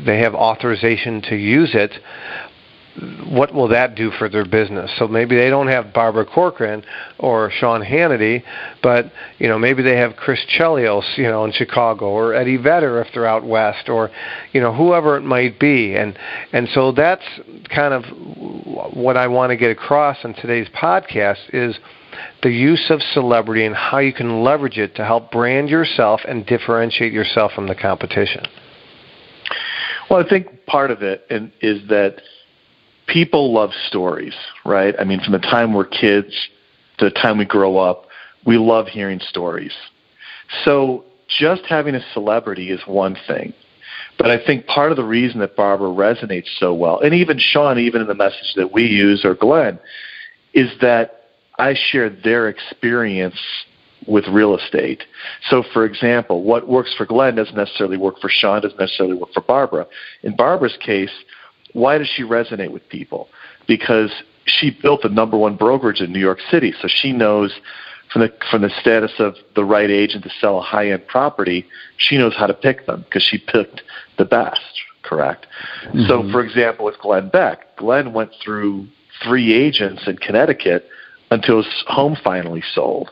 they 0.05 0.17
have 0.17 0.33
authorization 0.33 1.21
to 1.21 1.35
use 1.35 1.71
it 1.75 1.91
what 3.29 3.53
will 3.53 3.69
that 3.69 3.95
do 3.95 4.11
for 4.11 4.29
their 4.29 4.45
business? 4.45 4.91
So 4.97 5.07
maybe 5.07 5.35
they 5.35 5.49
don't 5.49 5.67
have 5.67 5.93
Barbara 5.93 6.25
Corcoran 6.25 6.83
or 7.17 7.51
Sean 7.51 7.81
Hannity, 7.81 8.43
but 8.81 9.11
you 9.37 9.47
know 9.47 9.57
maybe 9.57 9.83
they 9.83 9.97
have 9.97 10.15
Chris 10.15 10.39
Chelios, 10.57 11.17
you 11.17 11.23
know, 11.23 11.45
in 11.45 11.51
Chicago, 11.51 12.07
or 12.07 12.33
Eddie 12.33 12.57
Vedder 12.57 13.01
if 13.01 13.07
they're 13.13 13.25
out 13.25 13.45
west, 13.45 13.89
or 13.89 14.09
you 14.51 14.61
know 14.61 14.73
whoever 14.73 15.17
it 15.17 15.21
might 15.21 15.59
be, 15.59 15.95
and 15.95 16.17
and 16.51 16.67
so 16.73 16.91
that's 16.91 17.23
kind 17.73 17.93
of 17.93 18.03
what 18.93 19.17
I 19.17 19.27
want 19.27 19.51
to 19.51 19.57
get 19.57 19.71
across 19.71 20.17
in 20.23 20.33
today's 20.33 20.67
podcast 20.69 21.53
is 21.53 21.77
the 22.41 22.49
use 22.49 22.89
of 22.89 23.01
celebrity 23.01 23.65
and 23.65 23.75
how 23.75 23.99
you 23.99 24.13
can 24.13 24.43
leverage 24.43 24.77
it 24.77 24.95
to 24.95 25.05
help 25.05 25.31
brand 25.31 25.69
yourself 25.69 26.21
and 26.27 26.45
differentiate 26.45 27.13
yourself 27.13 27.51
from 27.53 27.67
the 27.67 27.75
competition. 27.75 28.43
Well, 30.09 30.25
I 30.25 30.27
think 30.27 30.65
part 30.65 30.89
of 30.89 31.03
it 31.03 31.23
is 31.61 31.87
that 31.89 32.21
people 33.11 33.53
love 33.53 33.71
stories, 33.87 34.35
right? 34.65 34.95
I 34.99 35.03
mean, 35.03 35.21
from 35.21 35.33
the 35.33 35.39
time 35.39 35.73
we're 35.73 35.85
kids 35.85 36.33
to 36.97 37.05
the 37.05 37.11
time 37.11 37.37
we 37.37 37.45
grow 37.45 37.77
up, 37.77 38.05
we 38.45 38.57
love 38.57 38.87
hearing 38.87 39.19
stories. 39.19 39.73
So 40.63 41.05
just 41.27 41.63
having 41.65 41.95
a 41.95 42.01
celebrity 42.13 42.71
is 42.71 42.81
one 42.85 43.17
thing. 43.27 43.53
But 44.17 44.31
I 44.31 44.43
think 44.43 44.65
part 44.65 44.91
of 44.91 44.97
the 44.97 45.03
reason 45.03 45.39
that 45.39 45.55
Barbara 45.55 45.89
resonates 45.89 46.47
so 46.59 46.73
well, 46.73 46.99
and 46.99 47.13
even 47.13 47.37
Sean, 47.39 47.79
even 47.79 48.01
in 48.01 48.07
the 48.07 48.15
message 48.15 48.53
that 48.55 48.71
we 48.71 48.83
use, 48.83 49.23
or 49.23 49.33
Glenn, 49.33 49.79
is 50.53 50.69
that 50.81 51.23
I 51.57 51.73
share 51.73 52.09
their 52.09 52.49
experience 52.49 53.39
with 54.07 54.25
real 54.27 54.57
estate. 54.57 55.03
So, 55.49 55.63
for 55.73 55.85
example, 55.85 56.43
what 56.43 56.67
works 56.67 56.93
for 56.97 57.05
Glenn 57.05 57.35
doesn't 57.35 57.55
necessarily 57.55 57.97
work 57.97 58.19
for 58.19 58.29
Sean, 58.29 58.61
doesn't 58.61 58.79
necessarily 58.79 59.15
work 59.15 59.31
for 59.33 59.41
Barbara. 59.41 59.87
In 60.23 60.35
Barbara's 60.35 60.77
case, 60.83 61.11
why 61.73 61.97
does 61.97 62.07
she 62.07 62.23
resonate 62.23 62.71
with 62.71 62.87
people? 62.89 63.29
Because 63.67 64.11
she 64.45 64.71
built 64.71 65.03
the 65.03 65.09
number 65.09 65.37
one 65.37 65.55
brokerage 65.55 66.01
in 66.01 66.11
New 66.11 66.19
York 66.19 66.39
City, 66.49 66.73
so 66.81 66.87
she 66.87 67.11
knows 67.11 67.59
from 68.11 68.23
the 68.23 68.33
from 68.49 68.63
the 68.63 68.69
status 68.69 69.11
of 69.19 69.35
the 69.55 69.63
right 69.63 69.89
agent 69.89 70.23
to 70.23 70.31
sell 70.41 70.57
a 70.57 70.61
high 70.61 70.89
end 70.89 71.07
property, 71.07 71.67
she 71.97 72.17
knows 72.17 72.35
how 72.35 72.47
to 72.47 72.53
pick 72.53 72.85
them 72.85 73.01
because 73.01 73.23
she 73.23 73.37
picked 73.37 73.83
the 74.17 74.25
best. 74.25 74.61
Correct. 75.03 75.47
Mm-hmm. 75.85 76.07
So, 76.07 76.29
for 76.31 76.43
example, 76.43 76.85
with 76.85 76.99
Glenn 76.99 77.29
Beck, 77.29 77.77
Glenn 77.77 78.13
went 78.13 78.31
through 78.43 78.87
three 79.23 79.53
agents 79.53 80.07
in 80.07 80.17
Connecticut 80.17 80.87
until 81.31 81.57
his 81.57 81.83
home 81.87 82.17
finally 82.23 82.63
sold. 82.73 83.11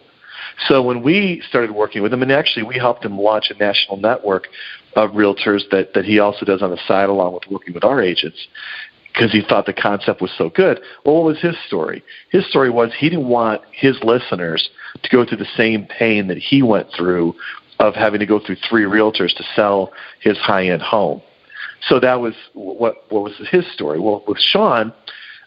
So 0.67 0.81
when 0.81 1.03
we 1.03 1.41
started 1.47 1.71
working 1.71 2.01
with 2.01 2.11
him, 2.11 2.23
and 2.23 2.31
actually 2.31 2.63
we 2.63 2.75
helped 2.75 3.05
him 3.05 3.19
launch 3.19 3.51
a 3.51 3.53
national 3.55 3.97
network 3.97 4.47
of 4.97 5.11
realtors 5.11 5.61
that, 5.69 5.93
that 5.93 6.05
he 6.05 6.19
also 6.19 6.43
does 6.43 6.61
on 6.61 6.71
the 6.71 6.79
side 6.87 7.07
along 7.07 7.33
with 7.35 7.43
working 7.49 7.73
with 7.73 7.83
our 7.83 8.01
agents 8.01 8.47
because 9.13 9.31
he 9.31 9.41
thought 9.47 9.65
the 9.65 9.73
concept 9.73 10.21
was 10.21 10.31
so 10.37 10.49
good. 10.49 10.79
Well, 11.05 11.15
what 11.15 11.23
was 11.25 11.39
his 11.39 11.55
story? 11.67 12.03
His 12.31 12.47
story 12.47 12.69
was 12.71 12.91
he 12.97 13.09
didn't 13.09 13.27
want 13.27 13.61
his 13.71 13.97
listeners 14.03 14.69
to 15.01 15.09
go 15.09 15.23
through 15.23 15.37
the 15.37 15.47
same 15.55 15.85
pain 15.85 16.27
that 16.27 16.37
he 16.37 16.63
went 16.63 16.87
through 16.95 17.35
of 17.79 17.93
having 17.93 18.19
to 18.19 18.25
go 18.25 18.39
through 18.39 18.57
three 18.67 18.83
realtors 18.83 19.35
to 19.35 19.43
sell 19.55 19.91
his 20.19 20.37
high-end 20.37 20.81
home. 20.81 21.21
So 21.87 21.99
that 21.99 22.15
was 22.15 22.33
what 22.53 23.05
what 23.09 23.21
was 23.21 23.33
his 23.51 23.71
story. 23.71 23.99
Well, 23.99 24.23
with 24.27 24.39
Sean, 24.39 24.91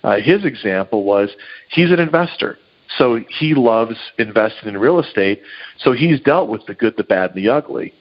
uh, 0.04 0.21
his 0.21 0.45
example 0.45 1.02
was 1.02 1.30
he's 1.71 1.90
an 1.90 1.99
investor. 1.99 2.57
So 2.99 3.21
he 3.28 3.54
loves 3.54 3.97
investing 4.19 4.69
in 4.69 4.78
real 4.78 5.00
estate. 5.00 5.42
So 5.78 5.92
he's 5.92 6.21
dealt 6.21 6.49
with 6.49 6.66
the 6.66 6.75
good, 6.75 6.97
the 6.97 7.04
bad, 7.04 7.30
and 7.30 7.45
the 7.45 7.49
ugly. 7.49 7.92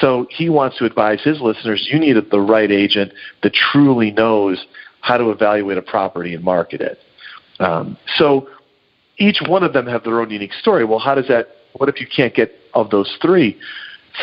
So 0.00 0.26
he 0.30 0.48
wants 0.48 0.78
to 0.78 0.84
advise 0.84 1.22
his 1.22 1.40
listeners 1.40 1.88
you 1.90 1.98
need 1.98 2.16
the 2.30 2.40
right 2.40 2.70
agent 2.70 3.12
that 3.42 3.52
truly 3.54 4.10
knows 4.10 4.64
how 5.00 5.16
to 5.16 5.30
evaluate 5.30 5.78
a 5.78 5.82
property 5.82 6.34
and 6.34 6.44
market 6.44 6.80
it. 6.80 6.98
Um, 7.60 7.96
so 8.16 8.48
each 9.18 9.40
one 9.46 9.62
of 9.62 9.72
them 9.72 9.86
have 9.86 10.04
their 10.04 10.20
own 10.20 10.30
unique 10.30 10.52
story. 10.52 10.84
Well, 10.84 10.98
how 10.98 11.14
does 11.14 11.28
that, 11.28 11.48
what 11.74 11.88
if 11.88 12.00
you 12.00 12.06
can't 12.06 12.34
get 12.34 12.52
of 12.74 12.90
those 12.90 13.16
three? 13.22 13.58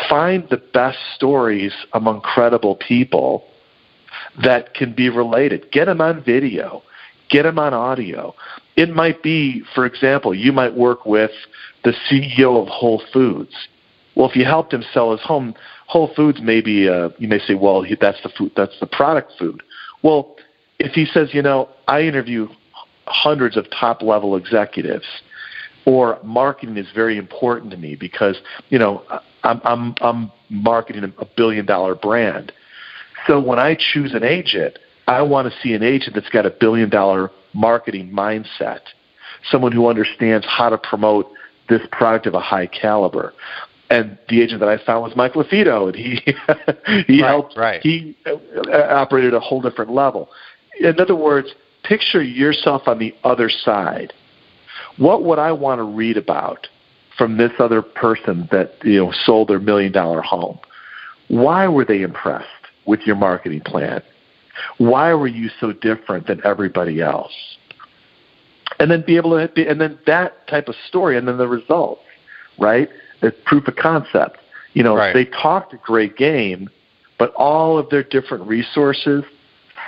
Find 0.09 0.47
the 0.49 0.57
best 0.57 0.97
stories 1.15 1.73
among 1.93 2.21
credible 2.21 2.75
people 2.75 3.45
that 4.43 4.73
can 4.73 4.93
be 4.93 5.09
related. 5.09 5.71
Get 5.71 5.85
them 5.85 6.01
on 6.01 6.23
video, 6.23 6.83
get 7.29 7.43
them 7.43 7.57
on 7.59 7.73
audio. 7.73 8.35
It 8.75 8.89
might 8.89 9.23
be, 9.23 9.63
for 9.73 9.85
example, 9.85 10.33
you 10.33 10.51
might 10.51 10.75
work 10.75 11.05
with 11.05 11.31
the 11.83 11.93
CEO 12.09 12.61
of 12.61 12.67
Whole 12.67 13.01
Foods 13.11 13.53
well, 14.15 14.29
if 14.29 14.35
you 14.35 14.45
helped 14.45 14.73
him 14.73 14.83
sell 14.93 15.11
his 15.11 15.21
home, 15.21 15.55
Whole 15.87 16.13
Foods 16.15 16.39
maybe 16.41 16.87
uh, 16.87 17.09
you 17.17 17.27
may 17.27 17.39
say, 17.39 17.55
well, 17.55 17.85
that's 17.99 18.21
the 18.23 18.29
food, 18.29 18.51
that's 18.55 18.79
the 18.79 18.87
product 18.87 19.33
food. 19.39 19.61
Well, 20.03 20.35
if 20.79 20.93
he 20.93 21.05
says, 21.05 21.29
you 21.33 21.41
know, 21.41 21.69
I 21.87 22.01
interview 22.01 22.47
hundreds 23.05 23.57
of 23.57 23.69
top 23.69 24.01
level 24.01 24.35
executives, 24.35 25.05
or 25.85 26.19
marketing 26.23 26.77
is 26.77 26.87
very 26.93 27.17
important 27.17 27.71
to 27.71 27.77
me 27.77 27.95
because 27.95 28.37
you 28.69 28.79
know 28.79 29.03
I'm 29.43 29.61
I'm 29.63 29.95
I'm 30.01 30.31
marketing 30.49 31.13
a 31.17 31.25
billion 31.25 31.65
dollar 31.65 31.95
brand. 31.95 32.51
So 33.27 33.39
when 33.39 33.59
I 33.59 33.75
choose 33.77 34.13
an 34.13 34.23
agent, 34.23 34.79
I 35.07 35.21
want 35.21 35.51
to 35.51 35.59
see 35.61 35.73
an 35.73 35.83
agent 35.83 36.15
that's 36.15 36.29
got 36.29 36.45
a 36.45 36.49
billion 36.51 36.89
dollar 36.89 37.31
marketing 37.53 38.11
mindset, 38.11 38.79
someone 39.49 39.71
who 39.71 39.87
understands 39.87 40.45
how 40.47 40.69
to 40.69 40.77
promote 40.77 41.29
this 41.69 41.81
product 41.91 42.27
of 42.27 42.33
a 42.33 42.39
high 42.39 42.67
caliber. 42.67 43.33
And 43.93 44.17
the 44.27 44.41
agent 44.41 44.59
that 44.61 44.69
I 44.69 44.83
found 44.83 45.03
was 45.03 45.15
Mike 45.15 45.33
LaFido, 45.33 45.85
and 45.85 45.95
he 45.95 46.19
he 47.13 47.21
right, 47.21 47.29
helped. 47.29 47.55
Right. 47.55 47.79
He 47.83 48.17
uh, 48.25 48.37
operated 48.71 49.35
at 49.35 49.37
a 49.37 49.39
whole 49.39 49.61
different 49.61 49.91
level. 49.91 50.29
In 50.79 50.99
other 50.99 51.15
words, 51.15 51.49
picture 51.83 52.23
yourself 52.23 52.87
on 52.87 52.97
the 52.97 53.13
other 53.23 53.51
side. 53.51 54.11
What 54.97 55.23
would 55.25 55.37
I 55.37 55.51
want 55.51 55.77
to 55.77 55.83
read 55.83 56.17
about 56.17 56.67
from 57.19 57.37
this 57.37 57.51
other 57.59 57.83
person 57.83 58.49
that 58.51 58.73
you 58.83 58.97
know 58.97 59.13
sold 59.25 59.49
their 59.49 59.59
million 59.59 59.91
dollar 59.91 60.23
home? 60.23 60.57
Why 61.27 61.67
were 61.67 61.85
they 61.85 62.01
impressed 62.01 62.47
with 62.87 63.01
your 63.01 63.15
marketing 63.15 63.61
plan? 63.61 64.01
Why 64.79 65.13
were 65.13 65.27
you 65.27 65.51
so 65.59 65.71
different 65.71 66.25
than 66.25 66.41
everybody 66.43 66.99
else? 66.99 67.33
And 68.79 68.89
then 68.89 69.03
be 69.05 69.17
able 69.17 69.47
to, 69.47 69.67
and 69.67 69.79
then 69.79 69.99
that 70.07 70.47
type 70.47 70.67
of 70.67 70.73
story, 70.87 71.15
and 71.15 71.27
then 71.27 71.37
the 71.37 71.47
results, 71.47 72.01
right? 72.57 72.89
The 73.23 73.31
proof 73.31 73.67
of 73.67 73.75
concept. 73.75 74.37
You 74.73 74.83
know, 74.83 74.95
right. 74.95 75.13
they 75.13 75.25
talked 75.25 75.73
a 75.73 75.77
great 75.77 76.17
game, 76.17 76.69
but 77.17 77.33
all 77.35 77.79
of 77.79 77.89
their 77.89 78.03
different 78.03 78.45
resources 78.47 79.23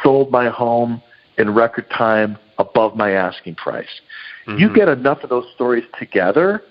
sold 0.04 0.32
my 0.32 0.50
home 0.50 1.01
in 1.38 1.54
record 1.54 1.89
time 1.89 2.38
above 2.58 2.96
my 2.96 3.12
asking 3.12 3.56
price. 3.56 4.01
Mm-hmm. 4.48 4.60
You 4.60 4.74
get 4.74 4.88
enough 4.88 5.24
of 5.24 5.30
those 5.30 5.46
stories 5.56 5.84
together, 6.00 6.62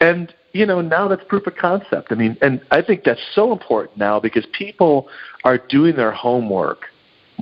and 0.00 0.34
you 0.52 0.66
know 0.66 0.80
now 0.80 1.08
that's 1.08 1.22
proof 1.28 1.46
of 1.46 1.56
concept. 1.56 2.10
I 2.10 2.14
mean, 2.14 2.36
and 2.40 2.60
I 2.70 2.82
think 2.82 3.04
that's 3.04 3.20
so 3.34 3.52
important 3.52 3.98
now 3.98 4.18
because 4.20 4.46
people 4.52 5.08
are 5.44 5.58
doing 5.58 5.96
their 5.96 6.12
homework 6.12 6.86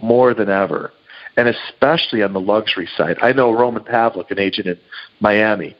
more 0.03 0.35
than 0.35 0.51
ever, 0.51 0.93
and 1.37 1.49
especially 1.49 2.23
on 2.23 2.33
the 2.33 2.41
luxury 2.41 2.89
side. 2.97 3.17
I 3.23 3.33
know 3.33 3.53
Roman 3.53 3.85
Pavlik, 3.85 4.31
an 4.31 4.39
agent 4.39 4.67
in 4.67 4.79
Miami. 5.21 5.77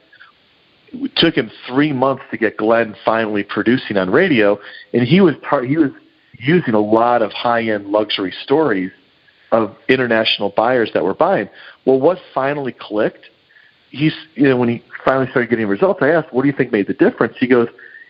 It 0.93 1.15
took 1.15 1.35
him 1.35 1.51
three 1.67 1.93
months 1.93 2.23
to 2.31 2.37
get 2.37 2.57
Glenn 2.57 2.95
finally 3.03 3.43
producing 3.43 3.97
on 3.97 4.09
radio, 4.09 4.59
and 4.93 5.03
he 5.03 5.21
was 5.21 5.35
tar- 5.43 5.63
he 5.63 5.77
was 5.77 5.91
using 6.39 6.73
a 6.73 6.79
lot 6.79 7.21
of 7.21 7.31
high 7.33 7.63
end 7.63 7.87
luxury 7.87 8.33
stories 8.43 8.91
of 9.51 9.75
international 9.87 10.49
buyers 10.49 10.91
that 10.93 11.03
were 11.03 11.13
buying. 11.13 11.49
Well, 11.85 11.99
what 11.99 12.19
finally 12.33 12.73
clicked? 12.73 13.29
He's 13.89 14.13
you 14.35 14.43
know 14.43 14.57
when 14.57 14.69
he 14.69 14.83
finally 15.05 15.29
started 15.29 15.49
getting 15.49 15.67
results, 15.67 16.01
I 16.01 16.09
asked, 16.09 16.33
"What 16.33 16.41
do 16.43 16.47
you 16.47 16.53
think 16.53 16.71
made 16.71 16.87
the 16.87 16.93
difference?" 16.93 17.35
He 17.37 17.47
goes, 17.47 17.67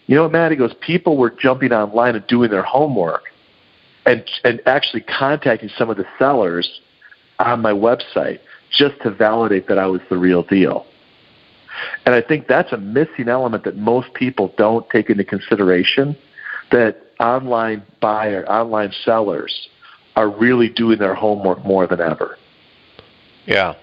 "You 0.07 0.15
know 0.15 0.23
what, 0.23 0.31
Matt?" 0.31 0.51
He 0.51 0.57
goes, 0.57 0.73
"People 0.81 1.17
were 1.17 1.29
jumping 1.29 1.71
online 1.71 2.15
and 2.15 2.25
doing 2.27 2.49
their 2.49 2.63
homework, 2.63 3.25
and 4.05 4.23
and 4.43 4.61
actually 4.65 5.01
contacting 5.01 5.69
some 5.77 5.89
of 5.89 5.97
the 5.97 6.05
sellers 6.17 6.81
on 7.39 7.61
my 7.61 7.71
website 7.71 8.39
just 8.71 8.99
to 9.01 9.11
validate 9.11 9.67
that 9.67 9.77
I 9.77 9.87
was 9.87 10.01
the 10.09 10.17
real 10.17 10.43
deal." 10.43 10.85
And 12.05 12.15
I 12.15 12.21
think 12.21 12.47
that's 12.47 12.71
a 12.71 12.77
missing 12.77 13.29
element 13.29 13.63
that 13.65 13.77
most 13.77 14.13
people 14.13 14.53
don't 14.57 14.89
take 14.89 15.09
into 15.09 15.23
consideration. 15.23 16.17
That 16.71 16.97
online 17.19 17.83
buyer, 18.01 18.47
online 18.49 18.91
sellers 19.03 19.69
are 20.15 20.29
really 20.29 20.69
doing 20.69 20.99
their 20.99 21.15
homework 21.15 21.63
more 21.63 21.87
than 21.87 22.01
ever. 22.01 22.37
Yeah. 23.45 23.75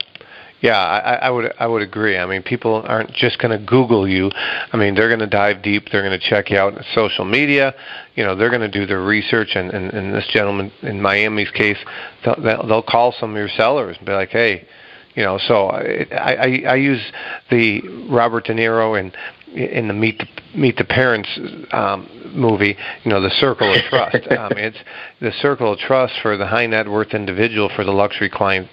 Yeah, 0.61 0.79
I, 0.79 1.27
I 1.27 1.31
would 1.31 1.53
I 1.59 1.67
would 1.67 1.83
agree. 1.83 2.17
I 2.17 2.25
mean, 2.25 2.43
people 2.43 2.83
aren't 2.87 3.13
just 3.13 3.39
going 3.39 3.51
to 3.51 3.63
Google 3.63 4.09
you. 4.09 4.31
I 4.73 4.79
mean, 4.79 4.95
they're 4.95 5.09
going 5.09 5.21
to 5.21 5.27
dive 5.27 5.63
deep. 5.63 5.91
They're 5.93 6.01
going 6.01 6.19
to 6.19 6.27
check 6.27 6.49
you 6.49 6.57
out 6.57 6.75
on 6.75 6.83
social 6.95 7.27
media. 7.27 7.75
You 8.15 8.25
know, 8.25 8.35
they're 8.35 8.49
going 8.49 8.63
to 8.63 8.71
do 8.71 8.87
their 8.87 9.03
research. 9.03 9.57
And, 9.57 9.71
and, 9.73 9.93
and 9.93 10.15
this 10.15 10.27
gentleman 10.33 10.73
in 10.81 11.03
Miami's 11.03 11.51
case, 11.51 11.77
they'll, 12.25 12.67
they'll 12.67 12.83
call 12.83 13.13
some 13.13 13.33
of 13.33 13.37
your 13.37 13.51
sellers 13.51 13.99
and 13.99 14.07
be 14.07 14.13
like, 14.13 14.31
"Hey, 14.31 14.67
you 15.15 15.23
know." 15.23 15.39
So 15.39 15.69
I 15.69 16.07
I, 16.13 16.63
I 16.69 16.75
use 16.77 17.03
the 17.51 17.81
Robert 18.09 18.45
De 18.45 18.55
Niro 18.55 18.99
and 18.99 19.17
in 19.55 19.89
the 19.89 19.95
Meet 19.95 20.19
the 20.19 20.59
Meet 20.59 20.77
the 20.77 20.85
Parents 20.85 21.29
um, 21.73 22.09
movie, 22.35 22.77
you 23.05 23.11
know, 23.11 23.21
the 23.21 23.31
circle 23.31 23.73
of 23.73 23.81
trust. 23.83 24.17
um, 24.31 24.53
it's 24.57 24.79
the 25.21 25.33
circle 25.41 25.73
of 25.73 25.79
trust 25.79 26.15
for 26.23 26.37
the 26.37 26.47
high 26.47 26.67
net 26.67 26.89
worth 26.89 27.15
individual, 27.15 27.71
for 27.75 27.85
the 27.85 27.93
luxury 27.93 28.29
client. 28.29 28.69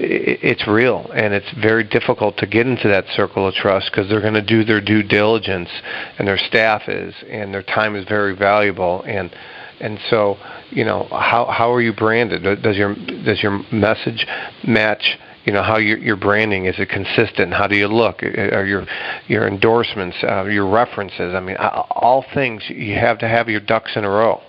It's 0.00 0.64
real, 0.68 1.10
and 1.12 1.34
it's 1.34 1.50
very 1.60 1.82
difficult 1.82 2.36
to 2.36 2.46
get 2.46 2.68
into 2.68 2.86
that 2.86 3.06
circle 3.16 3.48
of 3.48 3.54
trust 3.54 3.90
because 3.90 4.08
they're 4.08 4.20
going 4.20 4.34
to 4.34 4.42
do 4.42 4.64
their 4.64 4.80
due 4.80 5.02
diligence, 5.02 5.70
and 6.18 6.28
their 6.28 6.38
staff 6.38 6.88
is, 6.88 7.12
and 7.28 7.52
their 7.52 7.64
time 7.64 7.96
is 7.96 8.06
very 8.06 8.36
valuable, 8.36 9.02
and 9.02 9.34
and 9.80 9.98
so 10.08 10.36
you 10.70 10.84
know 10.84 11.08
how 11.10 11.46
how 11.46 11.72
are 11.72 11.82
you 11.82 11.92
branded? 11.92 12.62
Does 12.62 12.76
your 12.76 12.94
does 12.94 13.42
your 13.42 13.60
message 13.72 14.24
match? 14.64 15.18
You 15.48 15.54
know 15.54 15.62
how 15.62 15.78
your 15.78 15.96
your 15.96 16.16
branding 16.16 16.66
is 16.66 16.78
it 16.78 16.90
consistent? 16.90 17.54
How 17.54 17.66
do 17.66 17.74
you 17.74 17.88
look? 17.88 18.22
Are 18.22 18.66
your 18.66 18.84
your 19.28 19.48
endorsements 19.48 20.18
uh, 20.22 20.44
your 20.44 20.68
references? 20.68 21.34
I 21.34 21.40
mean 21.40 21.56
all 21.56 22.22
things 22.34 22.64
you 22.68 22.96
have 22.96 23.16
to 23.20 23.28
have 23.28 23.48
your 23.48 23.60
ducks 23.60 23.92
in 23.96 24.04
a 24.04 24.10
row. 24.10 24.42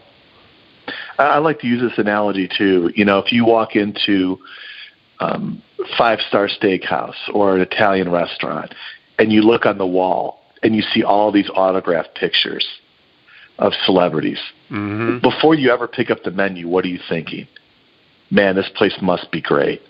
I 1.18 1.38
like 1.38 1.60
to 1.62 1.68
use 1.68 1.82
this 1.82 1.98
analogy 1.98 2.50
too. 2.50 2.92
You 2.96 3.06
know 3.06 3.18
if 3.20 3.32
you 3.32 3.46
walk 3.46 3.78
into 3.78 4.40
um, 5.22 5.64
five 5.98 6.20
star 6.20 6.50
steakhouse 6.50 7.34
or 7.34 7.56
an 7.56 7.62
italian 7.62 8.12
restaurant 8.12 8.76
and 9.18 9.32
you 9.32 9.42
look 9.42 9.66
on 9.66 9.78
the 9.78 9.88
wall 9.88 10.42
and 10.64 10.76
you 10.76 10.82
see 10.82 11.02
all 11.02 11.32
these 11.32 11.50
autographed 11.56 12.14
pictures 12.16 12.68
of 13.58 13.72
celebrities 13.86 14.40
mm-hmm. 14.70 15.20
before 15.20 15.56
you 15.56 15.72
ever 15.72 15.88
pick 15.88 16.12
up 16.12 16.24
the 16.24 16.32
menu 16.32 16.68
what 16.68 16.84
are 16.84 16.90
you 16.90 17.00
thinking? 17.08 17.48
Man 18.30 18.58
this 18.58 18.70
place 18.76 18.98
must 19.02 19.32
be 19.32 19.40
great 19.40 19.82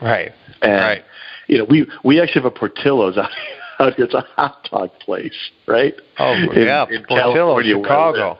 Right. 0.00 0.32
And, 0.62 0.72
right. 0.72 1.04
You 1.46 1.58
know, 1.58 1.64
we 1.64 1.86
we 2.04 2.20
actually 2.20 2.42
have 2.42 2.52
a 2.52 2.56
Portillo's 2.56 3.16
out, 3.16 3.30
out 3.78 3.94
here. 3.94 4.04
It's 4.04 4.14
a 4.14 4.20
hot 4.36 4.68
dog 4.70 4.90
place, 5.00 5.50
right? 5.66 5.94
Oh 6.18 6.32
in, 6.32 6.50
yeah, 6.54 6.86
in 6.90 7.04
Portillo, 7.04 7.60
Chicago. 7.62 8.38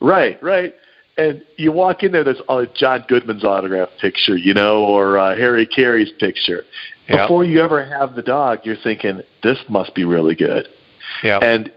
Right, 0.00 0.42
right. 0.42 0.74
And 1.18 1.42
you 1.56 1.72
walk 1.72 2.02
in 2.02 2.12
there, 2.12 2.24
there's 2.24 2.40
uh, 2.48 2.64
John 2.74 3.04
Goodman's 3.06 3.44
autograph 3.44 3.90
picture, 4.00 4.36
you 4.36 4.54
know, 4.54 4.84
or 4.84 5.18
uh, 5.18 5.36
Harry 5.36 5.66
Caray's 5.66 6.12
picture. 6.18 6.64
Yep. 7.08 7.18
Before 7.18 7.44
you 7.44 7.60
ever 7.60 7.84
have 7.84 8.14
the 8.14 8.22
dog, 8.22 8.60
you're 8.64 8.76
thinking 8.76 9.20
this 9.42 9.58
must 9.68 9.94
be 9.94 10.04
really 10.04 10.34
good. 10.34 10.68
Yeah. 11.22 11.38
And 11.38 11.70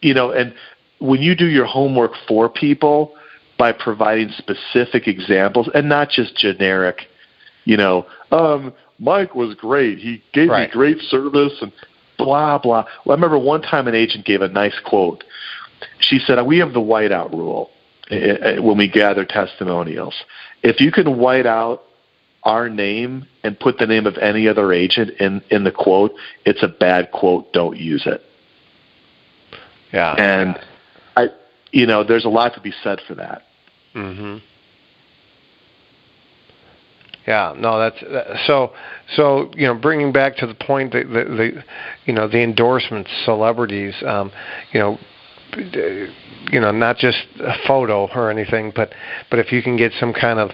you 0.00 0.14
know, 0.14 0.30
and 0.30 0.54
when 0.98 1.20
you 1.20 1.34
do 1.34 1.46
your 1.46 1.66
homework 1.66 2.12
for 2.26 2.48
people 2.48 3.14
by 3.58 3.72
providing 3.72 4.30
specific 4.30 5.08
examples 5.08 5.68
and 5.74 5.88
not 5.88 6.10
just 6.10 6.36
generic 6.36 7.02
you 7.66 7.76
know, 7.76 8.06
um, 8.30 8.72
Mike 8.98 9.34
was 9.34 9.54
great. 9.54 9.98
He 9.98 10.22
gave 10.32 10.48
right. 10.48 10.70
me 10.70 10.72
great 10.72 11.00
service 11.00 11.52
and 11.60 11.70
blah 12.16 12.56
blah. 12.58 12.86
Well, 13.04 13.12
I 13.12 13.14
remember 13.14 13.38
one 13.38 13.60
time 13.60 13.86
an 13.88 13.94
agent 13.94 14.24
gave 14.24 14.40
a 14.40 14.48
nice 14.48 14.78
quote. 14.84 15.24
She 15.98 16.18
said, 16.18 16.40
"We 16.46 16.58
have 16.58 16.72
the 16.72 16.80
whiteout 16.80 17.32
rule 17.32 17.70
eh, 18.10 18.16
eh, 18.16 18.58
when 18.60 18.78
we 18.78 18.88
gather 18.88 19.24
testimonials. 19.24 20.14
If 20.62 20.80
you 20.80 20.90
can 20.90 21.18
white 21.18 21.44
out 21.44 21.82
our 22.44 22.70
name 22.70 23.26
and 23.42 23.58
put 23.58 23.78
the 23.78 23.86
name 23.86 24.06
of 24.06 24.16
any 24.18 24.48
other 24.48 24.72
agent 24.72 25.10
in 25.20 25.42
in 25.50 25.64
the 25.64 25.72
quote, 25.72 26.12
it's 26.46 26.62
a 26.62 26.68
bad 26.68 27.10
quote. 27.10 27.52
Don't 27.52 27.76
use 27.76 28.06
it." 28.06 28.22
Yeah. 29.92 30.14
And 30.14 30.58
I, 31.16 31.28
you 31.72 31.86
know, 31.86 32.04
there's 32.04 32.24
a 32.24 32.28
lot 32.28 32.54
to 32.54 32.60
be 32.60 32.72
said 32.82 33.00
for 33.08 33.16
that. 33.16 33.42
Mm-hmm. 33.94 34.38
Yeah, 37.26 37.54
no, 37.58 37.78
that's 37.78 38.46
so. 38.46 38.72
So 39.16 39.50
you 39.56 39.66
know, 39.66 39.74
bringing 39.74 40.12
back 40.12 40.36
to 40.36 40.46
the 40.46 40.54
point 40.54 40.92
that 40.92 41.08
the, 41.08 41.24
the 41.24 41.64
you 42.04 42.12
know 42.12 42.28
the 42.28 42.40
endorsements, 42.40 43.10
celebrities, 43.24 43.94
um, 44.06 44.30
you 44.72 44.78
know, 44.78 44.98
you 45.56 46.60
know, 46.60 46.70
not 46.70 46.98
just 46.98 47.18
a 47.40 47.54
photo 47.66 48.08
or 48.14 48.30
anything, 48.30 48.72
but 48.74 48.92
but 49.28 49.40
if 49.40 49.50
you 49.50 49.60
can 49.60 49.76
get 49.76 49.92
some 49.98 50.12
kind 50.12 50.38
of 50.38 50.50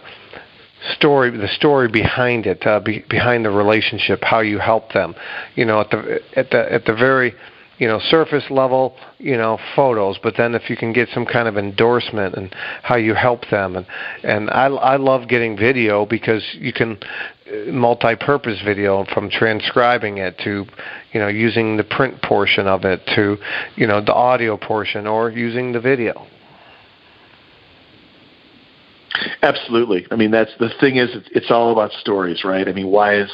story, 0.97 1.31
the 1.31 1.49
story 1.49 1.89
behind 1.89 2.47
it, 2.47 2.67
uh, 2.67 2.81
be, 2.81 3.05
behind 3.09 3.45
the 3.45 3.51
relationship, 3.51 4.21
how 4.23 4.41
you 4.41 4.59
help 4.59 4.93
them, 4.93 5.15
you 5.55 5.67
know, 5.67 5.81
at 5.81 5.91
the 5.91 6.21
at 6.37 6.51
the 6.51 6.73
at 6.73 6.85
the 6.87 6.95
very 6.95 7.35
you 7.83 7.88
know 7.88 7.99
surface 7.99 8.45
level 8.49 8.95
you 9.18 9.37
know 9.37 9.59
photos 9.75 10.16
but 10.23 10.35
then 10.37 10.55
if 10.55 10.71
you 10.71 10.77
can 10.77 10.92
get 10.92 11.09
some 11.12 11.27
kind 11.27 11.49
of 11.49 11.59
endorsement 11.59 12.37
and 12.37 12.55
how 12.85 12.95
you 12.95 13.12
help 13.12 13.40
them 13.51 13.75
and 13.75 13.85
and 14.23 14.49
I 14.51 14.66
I 14.66 14.97
love 14.99 15.27
getting 15.29 15.57
video 15.57 16.07
because 16.07 16.45
you 16.55 16.73
can 16.73 16.97
uh, 17.03 17.73
multi-purpose 17.73 18.62
video 18.64 19.05
from 19.12 19.29
transcribing 19.29 20.18
it 20.18 20.38
to 20.45 20.64
you 21.12 21.18
know 21.18 21.27
using 21.27 21.77
the 21.77 21.83
print 21.83 22.23
portion 22.23 22.68
of 22.68 22.85
it 22.85 23.01
to 23.16 23.37
you 23.75 23.88
know 23.88 24.01
the 24.01 24.14
audio 24.14 24.57
portion 24.57 25.09
or 25.09 25.31
using 25.31 25.73
the 25.73 25.81
video 25.81 26.27
Absolutely. 29.42 30.07
I 30.11 30.16
mean, 30.16 30.31
that's 30.31 30.53
the 30.59 30.71
thing 30.81 30.97
is, 30.97 31.11
it's, 31.14 31.29
it's 31.33 31.51
all 31.51 31.71
about 31.71 31.92
stories, 31.92 32.45
right? 32.45 32.66
I 32.66 32.73
mean, 32.73 32.87
why 32.87 33.16
is 33.16 33.31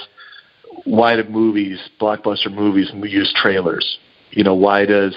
why 0.85 1.17
do 1.17 1.23
movies, 1.25 1.79
blockbuster 2.01 2.53
movies, 2.53 2.91
use 2.95 3.33
trailers? 3.37 3.99
You 4.31 4.45
know, 4.45 4.55
why 4.55 4.87
does 4.87 5.15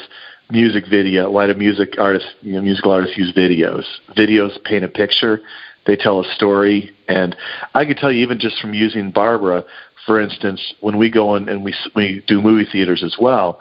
music 0.50 0.86
video? 0.90 1.30
Why 1.32 1.48
do 1.48 1.54
music 1.54 1.96
artists, 1.98 2.30
you 2.42 2.54
know, 2.54 2.62
musical 2.62 2.92
artists 2.92 3.18
use 3.18 3.34
videos? 3.34 3.84
Videos 4.16 4.62
paint 4.64 4.84
a 4.84 4.88
picture. 4.88 5.42
They 5.86 5.96
tell 5.96 6.20
a 6.20 6.34
story, 6.36 6.92
and 7.08 7.36
I 7.74 7.86
could 7.86 7.98
tell 7.98 8.12
you 8.12 8.22
even 8.22 8.40
just 8.40 8.60
from 8.60 8.74
using 8.74 9.10
Barbara, 9.10 9.64
for 10.06 10.22
instance, 10.22 10.74
when 10.82 10.98
we 10.98 11.10
go 11.10 11.36
in 11.36 11.50
and 11.50 11.64
we 11.64 11.74
we 11.96 12.24
do 12.28 12.42
movie 12.42 12.70
theaters 12.72 13.04
as 13.04 13.18
well. 13.20 13.60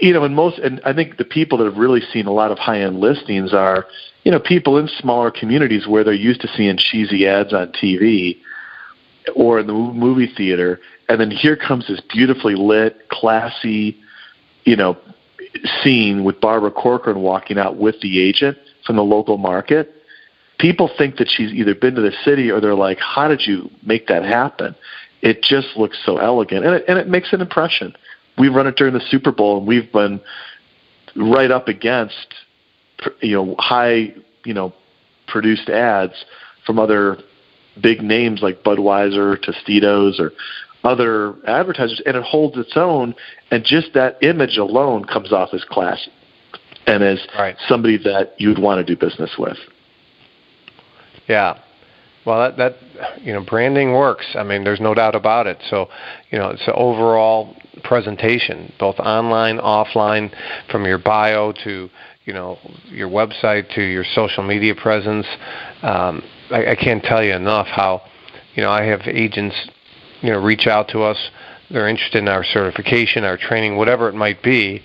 You 0.00 0.12
know, 0.12 0.24
and 0.24 0.34
most, 0.34 0.58
and 0.58 0.80
I 0.84 0.92
think 0.92 1.16
the 1.16 1.24
people 1.24 1.58
that 1.58 1.64
have 1.64 1.76
really 1.76 2.00
seen 2.12 2.26
a 2.26 2.32
lot 2.32 2.50
of 2.50 2.58
high-end 2.58 2.98
listings 2.98 3.54
are, 3.54 3.86
you 4.24 4.32
know, 4.32 4.40
people 4.40 4.76
in 4.78 4.88
smaller 4.88 5.30
communities 5.30 5.86
where 5.86 6.02
they're 6.02 6.12
used 6.12 6.40
to 6.40 6.48
seeing 6.48 6.76
cheesy 6.76 7.26
ads 7.26 7.52
on 7.52 7.68
TV 7.68 8.38
or 9.36 9.60
in 9.60 9.66
the 9.66 9.72
movie 9.72 10.32
theater, 10.34 10.80
and 11.08 11.20
then 11.20 11.30
here 11.30 11.56
comes 11.56 11.86
this 11.86 12.00
beautifully 12.12 12.56
lit, 12.56 13.08
classy, 13.08 13.96
you 14.64 14.76
know, 14.76 14.96
scene 15.82 16.24
with 16.24 16.40
Barbara 16.40 16.70
Corcoran 16.70 17.20
walking 17.20 17.58
out 17.58 17.76
with 17.76 18.00
the 18.00 18.20
agent 18.20 18.58
from 18.86 18.96
the 18.96 19.04
local 19.04 19.38
market. 19.38 19.94
People 20.58 20.90
think 20.96 21.16
that 21.16 21.28
she's 21.28 21.52
either 21.52 21.74
been 21.74 21.94
to 21.94 22.00
the 22.00 22.12
city 22.24 22.50
or 22.50 22.60
they're 22.60 22.74
like, 22.74 22.98
"How 22.98 23.28
did 23.28 23.46
you 23.46 23.70
make 23.82 24.06
that 24.06 24.24
happen?" 24.24 24.74
It 25.20 25.42
just 25.42 25.76
looks 25.76 25.98
so 26.04 26.18
elegant, 26.18 26.64
and 26.64 26.76
it, 26.76 26.84
and 26.88 26.98
it 26.98 27.08
makes 27.08 27.32
an 27.32 27.40
impression. 27.40 27.94
We 28.38 28.48
run 28.48 28.66
it 28.66 28.76
during 28.76 28.94
the 28.94 29.00
Super 29.00 29.32
Bowl, 29.32 29.58
and 29.58 29.66
we've 29.66 29.90
been 29.92 30.20
right 31.14 31.50
up 31.50 31.68
against, 31.68 32.34
you 33.20 33.36
know, 33.36 33.54
high, 33.58 34.14
you 34.44 34.54
know, 34.54 34.72
produced 35.26 35.68
ads 35.68 36.24
from 36.64 36.78
other 36.78 37.18
big 37.80 38.02
names 38.02 38.42
like 38.42 38.62
Budweiser, 38.62 39.36
Tostitos, 39.38 40.20
or 40.20 40.32
other 40.84 41.34
advertisers, 41.46 42.00
and 42.04 42.16
it 42.16 42.22
holds 42.22 42.56
its 42.56 42.72
own. 42.76 43.14
And 43.50 43.64
just 43.64 43.94
that 43.94 44.18
image 44.22 44.56
alone 44.56 45.04
comes 45.04 45.32
off 45.32 45.50
as 45.52 45.64
classy 45.64 46.10
and 46.86 47.02
as 47.02 47.20
right. 47.38 47.56
somebody 47.68 47.96
that 47.98 48.34
you'd 48.38 48.58
want 48.58 48.84
to 48.84 48.94
do 48.94 48.98
business 48.98 49.36
with. 49.38 49.58
Yeah. 51.28 51.58
Well, 52.24 52.38
that, 52.38 52.56
that 52.56 53.22
you 53.22 53.32
know, 53.32 53.44
branding 53.44 53.92
works. 53.92 54.26
I 54.34 54.44
mean, 54.44 54.64
there's 54.64 54.80
no 54.80 54.94
doubt 54.94 55.14
about 55.14 55.46
it. 55.46 55.58
So, 55.68 55.88
you 56.30 56.38
know, 56.38 56.50
it's 56.50 56.66
an 56.66 56.74
overall 56.76 57.56
presentation, 57.82 58.72
both 58.78 58.98
online, 59.00 59.58
offline, 59.58 60.32
from 60.70 60.84
your 60.84 60.98
bio 60.98 61.52
to 61.64 61.90
you 62.24 62.32
know 62.32 62.58
your 62.88 63.08
website 63.08 63.72
to 63.74 63.82
your 63.82 64.04
social 64.14 64.44
media 64.44 64.74
presence. 64.74 65.26
Um, 65.82 66.22
I, 66.50 66.72
I 66.72 66.76
can't 66.76 67.02
tell 67.02 67.22
you 67.22 67.34
enough 67.34 67.66
how 67.66 68.02
you 68.54 68.62
know 68.62 68.70
I 68.70 68.84
have 68.84 69.00
agents 69.06 69.56
you 70.22 70.30
know 70.30 70.40
reach 70.40 70.66
out 70.66 70.88
to 70.88 71.02
us 71.02 71.18
they're 71.72 71.88
interested 71.88 72.18
in 72.18 72.28
our 72.28 72.44
certification, 72.44 73.24
our 73.24 73.38
training, 73.38 73.76
whatever 73.76 74.08
it 74.08 74.14
might 74.14 74.42
be. 74.42 74.82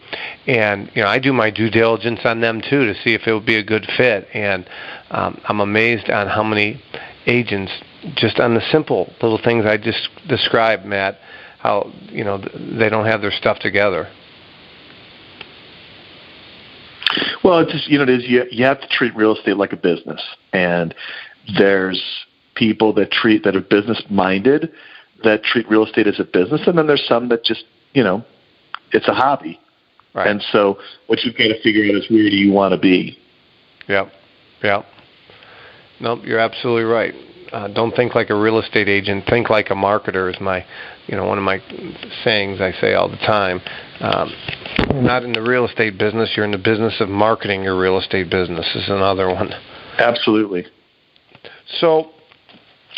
And 0.47 0.89
you 0.95 1.03
know, 1.03 1.09
I 1.09 1.19
do 1.19 1.33
my 1.33 1.49
due 1.49 1.69
diligence 1.69 2.21
on 2.23 2.39
them 2.39 2.61
too 2.61 2.85
to 2.85 2.93
see 3.03 3.13
if 3.13 3.27
it 3.27 3.33
would 3.33 3.45
be 3.45 3.57
a 3.57 3.63
good 3.63 3.85
fit. 3.97 4.27
And 4.33 4.67
um, 5.11 5.41
I'm 5.45 5.59
amazed 5.59 6.09
on 6.09 6.27
how 6.27 6.43
many 6.43 6.81
agents, 7.25 7.73
just 8.15 8.39
on 8.39 8.53
the 8.53 8.61
simple 8.71 9.13
little 9.21 9.39
things 9.43 9.65
I 9.65 9.77
just 9.77 10.09
described, 10.27 10.85
Matt, 10.85 11.19
how 11.59 11.91
you 12.07 12.23
know 12.23 12.37
they 12.37 12.89
don't 12.89 13.05
have 13.05 13.21
their 13.21 13.31
stuff 13.31 13.59
together. 13.59 14.07
Well, 17.43 17.59
it's 17.59 17.71
just, 17.71 17.87
you 17.87 17.97
know, 17.97 18.03
it 18.03 18.09
is 18.09 18.23
you, 18.27 18.45
you 18.51 18.65
have 18.65 18.81
to 18.81 18.87
treat 18.87 19.15
real 19.15 19.35
estate 19.35 19.57
like 19.57 19.73
a 19.73 19.77
business, 19.77 20.21
and 20.53 20.93
there's 21.57 22.01
people 22.55 22.93
that 22.93 23.11
treat 23.11 23.43
that 23.43 23.55
are 23.55 23.61
business 23.61 24.01
minded 24.09 24.71
that 25.23 25.43
treat 25.43 25.69
real 25.69 25.85
estate 25.85 26.07
as 26.07 26.19
a 26.19 26.23
business, 26.23 26.61
and 26.67 26.77
then 26.77 26.87
there's 26.87 27.05
some 27.07 27.29
that 27.29 27.43
just 27.43 27.65
you 27.93 28.03
know 28.03 28.23
it's 28.91 29.07
a 29.07 29.13
hobby. 29.13 29.59
Right. 30.13 30.27
And 30.27 30.41
so 30.51 30.79
what 31.07 31.19
you've 31.23 31.37
got 31.37 31.49
to 31.49 31.61
figure 31.61 31.83
out 31.83 31.95
is 31.95 32.09
where 32.09 32.29
do 32.29 32.35
you 32.35 32.51
want 32.51 32.73
to 32.73 32.79
be. 32.79 33.17
Yep. 33.87 34.11
Yep. 34.63 34.85
Nope, 35.99 36.19
you're 36.23 36.39
absolutely 36.39 36.83
right. 36.83 37.13
Uh, 37.51 37.67
don't 37.69 37.95
think 37.95 38.13
like 38.13 38.29
a 38.29 38.35
real 38.35 38.59
estate 38.59 38.89
agent. 38.89 39.25
Think 39.27 39.49
like 39.49 39.69
a 39.69 39.73
marketer 39.73 40.33
is 40.33 40.39
my, 40.41 40.65
you 41.07 41.15
know, 41.15 41.25
one 41.25 41.37
of 41.37 41.43
my 41.43 41.59
sayings 42.23 42.59
I 42.59 42.71
say 42.81 42.93
all 42.93 43.09
the 43.09 43.17
time. 43.17 43.61
Um, 43.99 44.31
you're 44.91 45.01
not 45.01 45.23
in 45.23 45.33
the 45.33 45.41
real 45.41 45.65
estate 45.65 45.97
business. 45.97 46.33
You're 46.35 46.45
in 46.45 46.51
the 46.51 46.57
business 46.57 46.95
of 46.99 47.09
marketing 47.09 47.63
your 47.63 47.79
real 47.79 47.97
estate 47.99 48.29
business. 48.29 48.65
Is 48.75 48.89
another 48.89 49.27
one. 49.27 49.51
Absolutely. 49.97 50.65
So, 51.79 52.11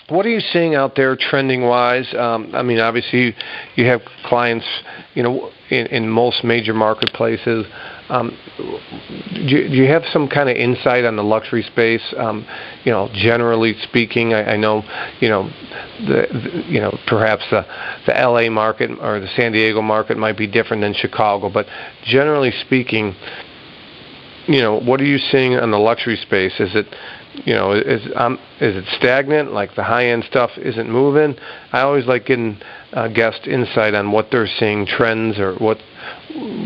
what 0.09 0.25
are 0.25 0.29
you 0.29 0.39
seeing 0.39 0.75
out 0.75 0.95
there 0.95 1.15
trending 1.15 1.63
wise? 1.63 2.11
Um, 2.13 2.51
I 2.53 2.63
mean, 2.63 2.79
obviously, 2.79 3.19
you, 3.19 3.33
you 3.75 3.85
have 3.85 4.01
clients, 4.25 4.65
you 5.13 5.23
know, 5.23 5.51
in, 5.69 5.87
in 5.87 6.09
most 6.09 6.43
major 6.43 6.73
marketplaces. 6.73 7.65
Um, 8.09 8.35
do, 8.57 9.41
you, 9.41 9.69
do 9.69 9.75
you 9.75 9.87
have 9.87 10.03
some 10.11 10.27
kind 10.27 10.49
of 10.49 10.57
insight 10.57 11.05
on 11.05 11.15
the 11.15 11.23
luxury 11.23 11.61
space? 11.63 12.01
Um, 12.17 12.45
you 12.83 12.91
know, 12.91 13.09
generally 13.13 13.75
speaking, 13.83 14.33
I, 14.33 14.53
I 14.53 14.57
know, 14.57 14.83
you 15.19 15.29
know, 15.29 15.49
the, 16.07 16.27
the, 16.31 16.63
you 16.67 16.79
know 16.79 16.97
perhaps 17.07 17.43
the 17.51 17.65
the 18.07 18.17
L.A. 18.17 18.49
market 18.49 18.89
or 18.99 19.19
the 19.19 19.29
San 19.35 19.51
Diego 19.51 19.81
market 19.81 20.17
might 20.17 20.37
be 20.37 20.47
different 20.47 20.81
than 20.81 20.93
Chicago, 20.93 21.49
but 21.49 21.67
generally 22.03 22.51
speaking, 22.65 23.15
you 24.47 24.61
know, 24.61 24.79
what 24.79 24.99
are 24.99 25.05
you 25.05 25.19
seeing 25.19 25.55
on 25.55 25.69
the 25.69 25.77
luxury 25.77 26.17
space? 26.17 26.53
Is 26.59 26.73
it 26.73 26.87
you 27.33 27.53
know, 27.53 27.73
is 27.73 28.01
um, 28.15 28.39
is 28.59 28.75
it 28.75 28.85
stagnant? 28.97 29.53
Like 29.53 29.75
the 29.75 29.83
high 29.83 30.07
end 30.07 30.23
stuff 30.23 30.51
isn't 30.57 30.89
moving. 30.89 31.35
I 31.71 31.81
always 31.81 32.05
like 32.05 32.25
getting 32.25 32.59
uh, 32.93 33.07
guest 33.09 33.45
insight 33.45 33.93
on 33.93 34.11
what 34.11 34.27
they're 34.31 34.47
seeing 34.59 34.85
trends 34.85 35.37
or 35.37 35.55
what 35.55 35.77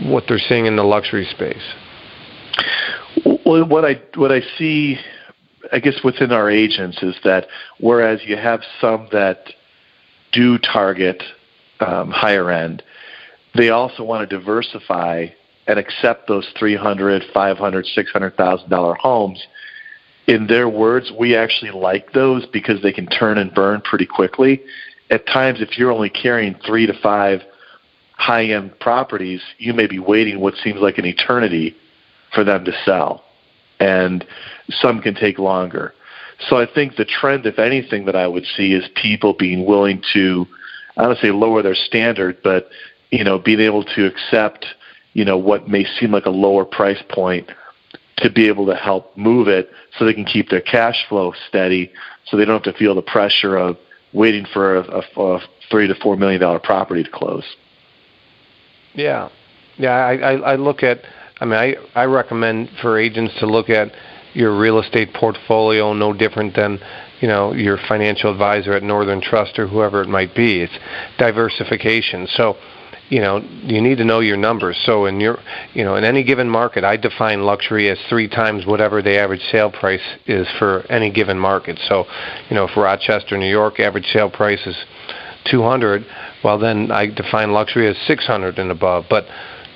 what 0.06 0.24
they're 0.28 0.40
seeing 0.40 0.66
in 0.66 0.76
the 0.76 0.84
luxury 0.84 1.26
space. 1.26 1.64
Well, 3.46 3.68
what 3.68 3.84
I 3.84 4.02
what 4.16 4.32
I 4.32 4.42
see, 4.58 4.98
I 5.72 5.80
guess 5.80 6.00
within 6.04 6.32
our 6.32 6.50
agents 6.50 7.04
is 7.04 7.16
that 7.24 7.48
whereas 7.80 8.22
you 8.24 8.38
have 8.38 8.62
some 8.80 9.10
that 9.12 9.40
do 10.32 10.58
target 10.58 11.22
um, 11.82 12.10
higher 12.10 12.50
end, 12.50 12.84
they 13.56 13.70
also 13.70 14.04
want 14.04 14.28
to 14.28 14.38
diversify 14.38 15.28
and 15.68 15.78
accept 15.78 16.28
those 16.28 16.48
three 16.58 16.76
hundred, 16.76 17.24
five 17.34 17.58
hundred, 17.58 17.86
six 17.88 18.12
hundred 18.12 18.38
thousand 18.38 18.70
dollar 18.70 18.96
homes 18.96 19.46
in 20.28 20.48
their 20.48 20.70
words, 20.70 21.12
we 21.18 21.36
actually 21.36 21.72
like 21.72 22.14
those 22.14 22.46
because 22.46 22.82
they 22.82 22.94
can 22.94 23.08
turn 23.08 23.38
and 23.38 23.54
burn 23.54 23.82
pretty 23.82 24.06
quickly. 24.06 24.62
At 25.10 25.28
times, 25.28 25.62
if 25.62 25.78
you're 25.78 25.92
only 25.92 26.10
carrying 26.10 26.56
three 26.66 26.86
to 26.88 26.94
five 27.02 27.42
high 28.14 28.46
end 28.46 28.80
properties, 28.80 29.42
you 29.58 29.74
may 29.74 29.88
be 29.88 30.00
waiting 30.00 30.40
what 30.40 30.56
seems 30.56 30.80
like 30.80 30.98
an 30.98 31.06
eternity 31.06 31.76
for 32.34 32.44
them 32.44 32.64
to 32.66 32.72
sell. 32.86 33.24
And 33.80 34.26
some 34.70 35.02
can 35.02 35.14
take 35.14 35.40
longer. 35.40 35.94
So 36.48 36.58
I 36.58 36.68
think 36.74 36.96
the 36.96 37.06
trend, 37.06 37.46
if 37.46 37.60
anything, 37.60 38.06
that 38.06 38.16
I 38.16 38.28
would 38.28 38.46
see 38.46 38.74
is 38.74 38.86
people 38.96 39.34
being 39.34 39.66
willing 39.66 40.02
to, 40.14 40.48
I 40.98 41.04
don't 41.04 41.20
say 41.20 41.32
lower 41.32 41.62
their 41.62 41.76
standard, 41.76 42.38
but, 42.44 42.70
you 43.12 43.24
know, 43.24 43.40
being 43.40 43.60
able 43.60 43.84
to 43.84 44.06
accept, 44.06 44.66
you 45.14 45.26
know, 45.26 45.38
what 45.38 45.68
may 45.68 45.86
seem 46.00 46.12
like 46.12 46.26
a 46.26 46.32
lower 46.32 46.66
price 46.66 47.02
point 47.10 47.50
to 48.18 48.30
be 48.30 48.48
able 48.48 48.66
to 48.68 48.76
help 48.76 49.16
move 49.18 49.48
it 49.48 49.70
so 49.98 50.06
they 50.06 50.14
can 50.14 50.26
keep 50.26 50.50
their 50.50 50.62
cash 50.62 51.06
flow 51.10 51.34
steady 51.48 51.92
so 52.26 52.38
they 52.38 52.46
don't 52.46 52.64
have 52.64 52.74
to 52.74 52.78
feel 52.80 52.96
the 52.96 53.02
pressure 53.02 53.58
of 53.58 53.78
waiting 54.14 54.46
for 54.54 54.78
a, 54.78 55.02
a, 55.18 55.22
a 55.22 55.40
three 55.70 55.88
to 55.88 55.96
four 55.96 56.16
million 56.16 56.40
dollar 56.40 56.60
property 56.60 57.04
to 57.04 57.10
close. 57.10 57.44
Yeah, 58.94 59.30
yeah. 59.78 59.92
I, 59.92 60.14
I, 60.14 60.34
I 60.34 60.56
look 60.56 60.84
at. 60.84 61.02
I 61.40 61.46
mean, 61.46 61.56
I 61.56 61.76
I 61.96 62.06
recommend 62.06 62.70
for 62.82 62.98
agents 62.98 63.34
to 63.40 63.48
look 63.48 63.70
at 63.70 63.92
your 64.34 64.58
real 64.58 64.80
estate 64.80 65.14
portfolio 65.14 65.94
no 65.94 66.14
different 66.14 66.56
than 66.56 66.80
you 67.22 67.28
know 67.28 67.54
your 67.54 67.78
financial 67.88 68.32
advisor 68.32 68.74
at 68.74 68.84
Northern 68.84 69.22
Trust 69.22 69.58
or 69.58 69.68
whoever 69.68 70.02
it 70.02 70.10
might 70.10 70.36
be. 70.36 70.62
It's 70.62 70.74
diversification. 71.18 72.28
So 72.28 72.58
you 73.10 73.22
know 73.22 73.38
you 73.64 73.82
need 73.82 73.98
to 73.98 74.06
know 74.06 74.20
your 74.20 74.38
numbers. 74.38 74.80
So 74.86 75.06
in 75.06 75.20
your 75.20 75.38
you 75.74 75.84
know 75.84 75.96
in 75.96 76.04
any 76.04 76.24
given 76.24 76.50
market 76.50 76.84
i 76.84 76.98
define 76.98 77.44
luxury 77.44 77.90
as 77.90 77.98
three 78.10 78.28
times 78.28 78.66
whatever 78.66 79.02
the 79.02 79.18
average 79.18 79.42
sale 79.52 79.72
price 79.72 80.02
is 80.26 80.48
for 80.60 80.82
any 80.90 81.12
given 81.12 81.38
market. 81.38 81.80
So 81.88 82.06
you 82.50 82.56
know 82.56 82.68
for 82.74 82.84
rochester 82.84 83.38
new 83.38 83.50
york 83.50 83.80
average 83.80 84.06
sale 84.14 84.30
price 84.30 84.66
is 84.66 84.76
200 85.52 86.06
well 86.44 86.58
then 86.58 86.92
i 86.92 87.08
define 87.08 87.52
luxury 87.52 87.88
as 87.88 87.98
600 88.08 88.60
and 88.60 88.72
above. 88.72 89.06
But 89.10 89.26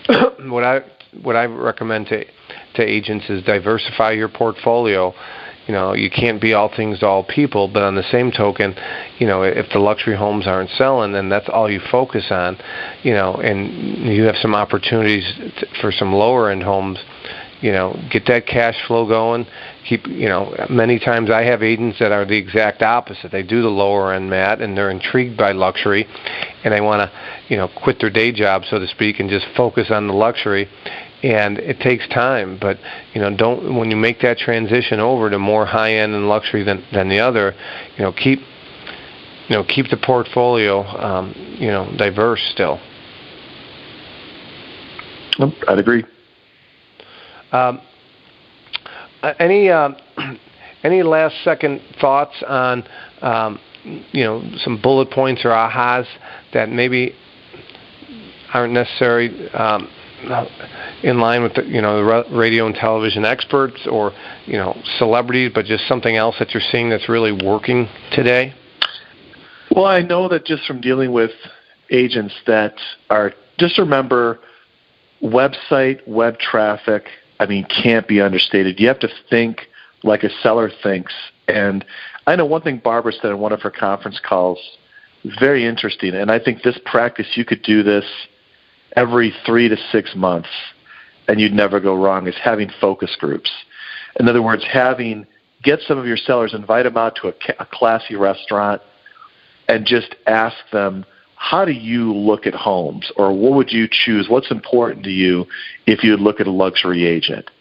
what 0.48 0.64
i 0.64 0.82
what 1.22 1.36
i 1.36 1.46
recommend 1.46 2.08
to 2.08 2.26
to 2.78 2.84
agents 2.84 3.30
is 3.30 3.44
diversify 3.44 4.12
your 4.12 4.30
portfolio 4.30 5.14
you 5.68 5.74
know 5.74 5.94
you 5.94 6.10
can't 6.10 6.42
be 6.42 6.54
all 6.54 6.74
things 6.76 7.00
to 7.00 7.06
all 7.06 7.24
people 7.24 7.68
but 7.68 7.84
on 7.84 7.96
the 7.96 8.04
same 8.12 8.32
token 8.32 8.74
you 9.20 9.28
know 9.28 9.44
if 9.44 9.70
the 9.74 9.80
luxury 9.80 10.16
homes 10.16 10.48
aren't 10.48 10.70
selling 10.72 11.12
then 11.12 11.30
that's 11.30 11.50
all 11.50 11.70
you 11.70 11.82
focus 11.92 12.26
on 12.32 12.58
you 13.04 13.14
know 13.14 13.36
and 13.36 14.08
you 14.12 14.24
have 14.24 14.38
some 14.38 14.56
opportunities 14.56 15.26
for 15.82 15.92
some 15.92 16.14
lower 16.14 16.50
end 16.50 16.64
homes 16.64 16.98
you 17.62 17.72
know, 17.72 18.00
get 18.12 18.26
that 18.28 18.46
cash 18.46 18.76
flow 18.86 19.08
going. 19.08 19.48
Keep, 19.88 20.08
you 20.08 20.28
know, 20.28 20.54
many 20.70 21.00
times 21.00 21.30
I 21.30 21.44
have 21.44 21.64
agents 21.64 21.98
that 22.00 22.12
are 22.12 22.26
the 22.26 22.38
exact 22.38 22.82
opposite. 22.82 23.32
They 23.32 23.44
do 23.44 23.62
the 23.62 23.70
lower 23.70 24.14
end 24.14 24.30
mat 24.30 24.62
and 24.62 24.78
they're 24.78 24.92
intrigued 24.92 25.38
by 25.38 25.54
luxury, 25.54 26.08
and 26.64 26.74
they 26.74 26.82
want 26.82 27.02
to, 27.02 27.12
you 27.48 27.58
know, 27.58 27.68
quit 27.68 28.00
their 28.00 28.10
day 28.10 28.32
job, 28.32 28.64
so 28.70 28.80
to 28.80 28.88
speak, 28.88 29.20
and 29.20 29.30
just 29.30 29.48
focus 29.56 29.88
on 29.90 30.08
the 30.08 30.14
luxury. 30.14 30.70
And 31.24 31.58
it 31.58 31.80
takes 31.80 32.08
time, 32.10 32.60
but 32.62 32.78
you 33.14 33.22
know, 33.22 33.36
don't 33.36 33.76
when 33.76 33.90
you 33.90 33.98
make 33.98 34.22
that 34.22 34.38
transition 34.38 35.00
over 35.00 35.32
to 35.32 35.40
more 35.40 35.66
high 35.66 35.96
end 35.96 36.14
and 36.14 36.30
luxury 36.30 36.64
than 36.64 36.84
than 36.94 37.10
the 37.10 37.20
other, 37.20 37.56
you 37.98 38.04
know, 38.04 38.12
keep 38.12 38.40
you 39.48 39.56
know 39.56 39.64
keep 39.64 39.90
the 39.90 39.98
portfolio 39.98 40.84
um, 40.84 41.34
you 41.58 41.70
know 41.70 41.92
diverse 41.98 42.42
still. 42.54 42.80
I'd 45.68 45.80
agree. 45.80 46.04
Um, 47.52 47.82
uh, 49.24 49.34
any 49.40 49.70
uh, 49.70 49.90
any 50.84 51.02
last 51.02 51.36
second 51.44 51.82
thoughts 52.00 52.36
on 52.48 52.84
um, 53.22 53.60
you 54.12 54.24
know 54.24 54.44
some 54.58 54.82
bullet 54.82 55.10
points 55.12 55.46
or 55.46 55.50
ahas 55.50 56.06
that 56.54 56.70
maybe 56.70 57.16
aren't 58.54 58.74
necessary 58.74 59.50
um, 59.52 59.90
in 61.04 61.20
line 61.20 61.44
with 61.44 61.54
the, 61.54 61.64
you 61.64 61.82
know 61.82 62.04
the 62.04 62.36
radio 62.36 62.66
and 62.66 62.76
television 62.76 63.24
experts 63.24 63.88
or 63.90 64.14
you 64.46 64.58
know 64.58 64.80
celebrities, 64.98 65.52
but 65.54 65.66
just 65.66 65.88
something 65.88 66.16
else 66.16 66.36
that 66.40 66.54
you're 66.54 66.64
seeing 66.72 66.90
that's 66.90 67.08
really 67.08 67.32
working 67.32 67.88
today? 68.12 68.54
Well, 69.70 69.86
I 69.86 70.02
know 70.02 70.28
that 70.30 70.46
just 70.46 70.66
from 70.66 70.82
dealing 70.82 71.12
with 71.12 71.32
agents 71.92 72.34
that 72.48 72.76
are 73.10 73.34
just 73.60 73.78
remember 73.78 74.40
website 75.22 76.08
web 76.08 76.38
traffic 76.40 77.08
I 77.40 77.46
mean, 77.46 77.66
can't 77.66 78.08
be 78.08 78.22
understated. 78.22 78.80
You 78.80 78.88
have 78.88 79.00
to 79.00 79.10
think 79.30 79.68
like 80.04 80.24
a 80.24 80.30
seller 80.42 80.72
thinks. 80.84 81.14
And 81.48 81.86
I 82.26 82.36
know 82.36 82.46
one 82.46 82.62
thing 82.62 82.80
Barbara 82.84 83.14
said 83.14 83.32
in 83.32 83.40
one 83.40 83.54
of 83.54 83.62
her 83.62 83.72
conference 83.72 84.20
calls, 84.24 84.60
very 85.40 85.66
interesting. 85.66 86.14
And 86.16 86.32
I 86.32 86.40
think 86.40 86.64
this 86.64 86.80
practice, 86.86 87.28
you 87.36 87.46
could 87.46 87.62
do 87.64 87.84
this 87.84 88.06
every 88.98 89.32
three 89.46 89.70
to 89.70 89.78
six 89.92 90.16
months 90.16 90.50
and 91.28 91.40
you'd 91.40 91.54
never 91.54 91.80
go 91.80 91.94
wrong, 91.94 92.28
is 92.28 92.36
having 92.42 92.70
focus 92.82 93.16
groups. 93.20 93.52
In 94.20 94.28
other 94.28 94.42
words, 94.42 94.64
having 94.66 95.28
get 95.62 95.80
some 95.82 95.98
of 95.98 96.06
your 96.06 96.18
sellers, 96.18 96.54
invite 96.54 96.86
them 96.86 96.98
out 96.98 97.16
to 97.18 97.28
a, 97.28 97.34
a 97.60 97.66
classy 97.66 98.16
restaurant, 98.16 98.82
and 99.68 99.86
just 99.86 100.16
ask 100.26 100.56
them 100.72 101.06
how 101.36 101.66
do 101.66 101.72
you 101.72 102.14
look 102.14 102.48
at 102.48 102.56
homes? 102.56 103.12
Or 103.16 103.32
what 103.32 103.54
would 103.54 103.72
you 103.72 103.88
choose? 103.90 104.28
What's 104.28 104.50
important 104.50 105.04
to 105.04 105.12
you 105.12 105.46
if 105.86 106.04
you 106.04 106.18
look 106.18 106.40
at 106.40 106.48
a 106.48 106.52
luxury 106.52 107.06
agent? 107.06 107.52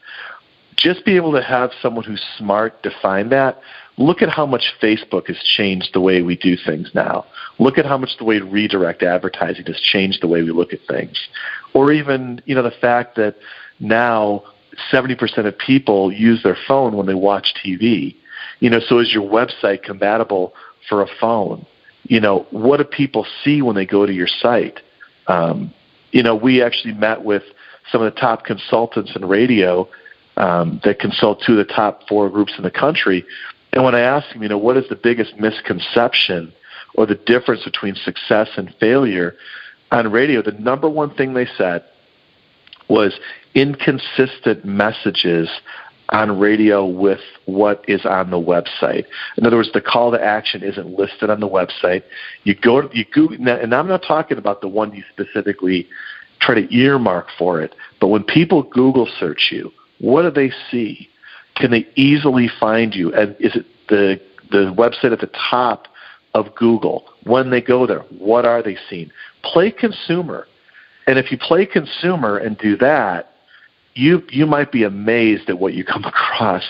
Just 0.77 1.05
be 1.05 1.17
able 1.17 1.33
to 1.33 1.43
have 1.43 1.71
someone 1.83 2.05
who's 2.05 2.25
smart 2.39 2.83
define 2.83 3.29
that 3.31 3.61
look 3.99 4.23
at 4.23 4.29
how 4.29 4.47
much 4.47 4.75
facebook 4.83 5.27
has 5.27 5.39
changed 5.39 5.91
the 5.93 6.01
way 6.01 6.23
we 6.23 6.37
do 6.37 6.57
things 6.57 6.91
now 6.95 7.25
look 7.59 7.79
at 7.79 7.87
how 7.87 7.97
much 7.97 8.17
the 8.19 8.25
way 8.25 8.39
redirect 8.39 9.03
advertising 9.03 9.65
has 9.67 9.81
changed 9.81 10.23
the 10.23 10.29
way 10.29 10.43
we 10.43 10.51
look 10.51 10.73
at 10.73 10.81
things 10.89 11.29
or 11.75 11.93
even 11.93 12.41
you 12.45 12.55
know 12.55 12.63
the 12.63 12.71
fact 12.71 13.17
that 13.17 13.37
now 13.79 14.43
70% 14.93 15.47
of 15.47 15.57
people 15.59 16.13
use 16.13 16.43
their 16.43 16.57
phone 16.69 16.97
when 16.97 17.07
they 17.07 17.15
watch 17.15 17.55
tv 17.65 18.15
you 18.61 18.69
know 18.69 18.81
so 18.81 18.99
is 18.99 19.13
your 19.13 19.29
website 19.29 19.83
compatible 19.83 20.53
for 20.89 21.03
a 21.03 21.07
phone 21.21 21.67
you 22.09 22.21
know, 22.21 22.47
what 22.51 22.79
do 22.79 22.85
people 22.85 23.27
see 23.43 23.63
when 23.63 23.75
they 23.75 23.87
go 23.87 24.07
to 24.07 24.13
your 24.13 24.29
site? 24.29 24.81
Um, 25.27 25.73
you 26.13 26.23
know, 26.23 26.35
we 26.35 26.63
actually 26.63 26.95
met 26.95 27.25
with 27.25 27.43
some 27.91 28.03
of 28.03 28.13
the 28.13 28.21
top 28.21 28.45
consultants 28.45 29.15
in 29.17 29.25
radio 29.25 29.89
um, 30.37 30.81
that 30.85 31.01
consult 31.01 31.43
two 31.45 31.59
of 31.59 31.67
the 31.67 31.73
top 31.73 32.09
four 32.09 32.31
groups 32.31 32.55
in 32.57 32.65
the 32.65 32.71
country. 32.71 33.25
And 33.77 33.85
when 33.85 33.95
I 33.95 34.01
asked 34.01 34.33
them, 34.33 34.43
you 34.43 34.49
know, 34.49 34.57
what 34.57 34.79
is 34.79 34.89
the 34.89 34.97
biggest 34.97 35.39
misconception 35.39 36.51
or 36.95 37.05
the 37.05 37.15
difference 37.15 37.63
between 37.63 37.95
success 37.95 38.49
and 38.57 38.75
failure 38.81 39.37
on 39.93 40.11
radio, 40.11 40.41
the 40.41 40.53
number 40.53 40.89
one 40.89 41.15
thing 41.15 41.35
they 41.35 41.45
said 41.59 41.85
was 42.89 43.21
inconsistent 43.55 44.65
messages 44.65 45.51
on 46.09 46.41
radio 46.41 46.87
with 46.87 47.21
what 47.45 47.85
is 47.87 48.07
on 48.07 48.31
the 48.31 48.39
website. 48.39 49.05
In 49.37 49.45
other 49.45 49.57
words, 49.57 49.73
the 49.75 49.83
call 49.83 50.11
to 50.11 50.25
action 50.25 50.63
isn't 50.63 50.99
listed 50.99 51.29
on 51.29 51.41
the 51.41 51.49
website. 51.49 52.03
You 52.45 52.55
go, 52.55 52.81
to, 52.81 52.97
you 52.97 53.05
Google, 53.13 53.47
and 53.47 53.75
I'm 53.75 53.89
not 53.89 54.03
talking 54.03 54.39
about 54.39 54.63
the 54.63 54.69
one 54.69 54.95
you 54.95 55.05
specifically 55.13 55.87
try 56.41 56.55
to 56.55 56.75
earmark 56.75 57.27
for 57.37 57.61
it, 57.61 57.75
but 58.01 58.09
when 58.09 58.25
people 58.25 58.63
Google 58.63 59.07
search 59.21 59.51
you, 59.53 59.71
what 59.99 60.23
do 60.23 60.31
they 60.31 60.51
see? 60.71 61.11
Can 61.57 61.71
they 61.71 61.87
easily 61.97 62.49
find 62.61 62.95
you? 62.95 63.13
And 63.15 63.35
is 63.41 63.57
it 63.57 63.67
the 63.89 64.21
the 64.51 64.73
website 64.77 65.13
at 65.13 65.21
the 65.21 65.31
top 65.51 65.89
of 66.35 66.55
Google? 66.55 67.05
When 67.25 67.51
they 67.51 67.61
go 67.61 67.87
there, 67.87 68.01
what 68.19 68.45
are 68.45 68.63
they 68.63 68.77
seeing? 68.89 69.11
Play 69.43 69.71
consumer. 69.71 70.47
And 71.07 71.19
if 71.19 71.31
you 71.31 71.39
play 71.39 71.67
consumer 71.67 72.37
and 72.37 72.59
do 72.59 72.77
that, 72.79 73.33
you 73.95 74.23
you 74.31 74.47
might 74.47 74.71
be 74.71 74.85
amazed 74.85 75.49
at 75.49 75.59
what 75.59 75.75
you 75.75 75.85
come 75.85 76.05
across. 76.15 76.65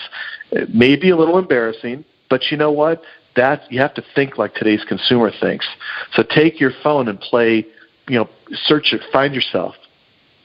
It 0.51 0.73
may 0.73 0.95
be 0.95 1.09
a 1.09 1.17
little 1.17 1.37
embarrassing, 1.37 2.05
but 2.29 2.49
you 2.49 2.57
know 2.57 2.71
what? 2.71 3.03
That 3.35 3.71
you 3.71 3.79
have 3.81 3.93
to 3.95 4.03
think 4.15 4.37
like 4.37 4.55
today's 4.55 4.83
consumer 4.85 5.31
thinks. 5.31 5.67
So 6.13 6.23
take 6.23 6.59
your 6.59 6.71
phone 6.81 7.07
and 7.07 7.19
play, 7.19 7.65
you 8.07 8.17
know, 8.17 8.29
search 8.53 8.93
it, 8.93 9.01
find 9.11 9.35
yourself. 9.35 9.75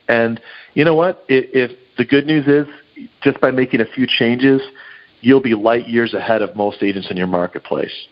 And 0.08 0.40
you 0.74 0.84
know 0.84 0.94
what? 0.94 1.24
If, 1.28 1.70
if 1.70 1.78
the 1.96 2.04
good 2.04 2.26
news 2.26 2.46
is 2.46 2.66
just 3.22 3.40
by 3.40 3.50
making 3.50 3.80
a 3.80 3.86
few 3.86 4.06
changes, 4.06 4.60
you'll 5.20 5.40
be 5.40 5.54
light 5.54 5.88
years 5.88 6.14
ahead 6.14 6.42
of 6.42 6.54
most 6.56 6.82
agents 6.82 7.10
in 7.10 7.16
your 7.16 7.26
marketplace. 7.26 8.06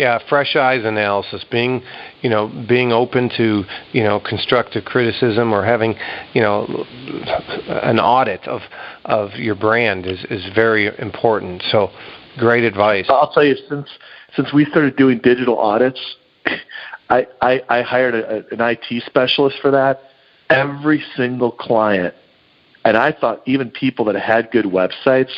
Yeah, 0.00 0.18
fresh 0.30 0.56
eyes 0.56 0.82
analysis, 0.86 1.44
being, 1.50 1.82
you 2.22 2.30
know, 2.30 2.50
being 2.66 2.90
open 2.90 3.28
to, 3.36 3.64
you 3.92 4.02
know, 4.02 4.18
constructive 4.18 4.86
criticism 4.86 5.52
or 5.52 5.62
having, 5.62 5.94
you 6.32 6.40
know, 6.40 6.86
an 7.68 8.00
audit 8.00 8.48
of 8.48 8.62
of 9.04 9.34
your 9.34 9.54
brand 9.54 10.06
is 10.06 10.24
is 10.30 10.48
very 10.54 10.86
important. 10.98 11.62
So, 11.70 11.90
great 12.38 12.64
advice. 12.64 13.06
I'll 13.10 13.30
tell 13.30 13.44
you 13.44 13.56
since 13.68 13.90
since 14.34 14.54
we 14.54 14.64
started 14.64 14.96
doing 14.96 15.18
digital 15.18 15.58
audits, 15.58 16.00
I 17.10 17.26
I, 17.42 17.60
I 17.68 17.82
hired 17.82 18.14
a, 18.14 18.36
an 18.52 18.60
IT 18.60 19.02
specialist 19.04 19.58
for 19.60 19.70
that. 19.70 20.00
Every 20.48 21.04
single 21.14 21.52
client, 21.52 22.14
and 22.84 22.96
I 22.96 23.12
thought 23.12 23.42
even 23.46 23.70
people 23.70 24.04
that 24.06 24.16
had 24.16 24.50
good 24.50 24.66
websites 24.66 25.32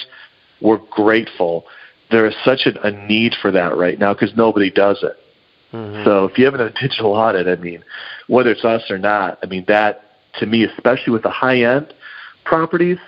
were 0.61 0.79
grateful 0.91 1.67
there 2.13 2.27
is 2.27 2.35
such 2.45 2.67
a, 2.67 2.87
a 2.87 2.91
need 3.09 3.35
for 3.41 3.51
that 3.51 3.77
right 3.77 3.99
now 3.99 4.13
because 4.13 4.37
nobody 4.37 4.71
does 4.71 5.03
it. 5.03 5.17
Mm-hmm. 5.73 6.05
So 6.05 6.27
if 6.27 6.39
you 6.39 6.45
have 6.45 6.55
a 6.55 6.71
digital 6.71 7.15
audit, 7.15 7.49
I 7.49 7.61
mean, 7.61 7.83
whether 8.29 8.51
it's 8.51 8.65
us 8.65 8.83
or 8.91 8.99
not, 8.99 9.39
I 9.43 9.47
mean 9.47 9.65
that 9.67 10.03
to 10.39 10.47
me, 10.47 10.65
especially 10.65 11.13
with 11.13 11.23
the 11.23 11.31
high 11.31 11.63
end 11.63 11.93
properties, 12.45 12.99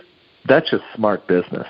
that's 0.49 0.71
just 0.71 0.83
smart 0.95 1.29
business. 1.29 1.69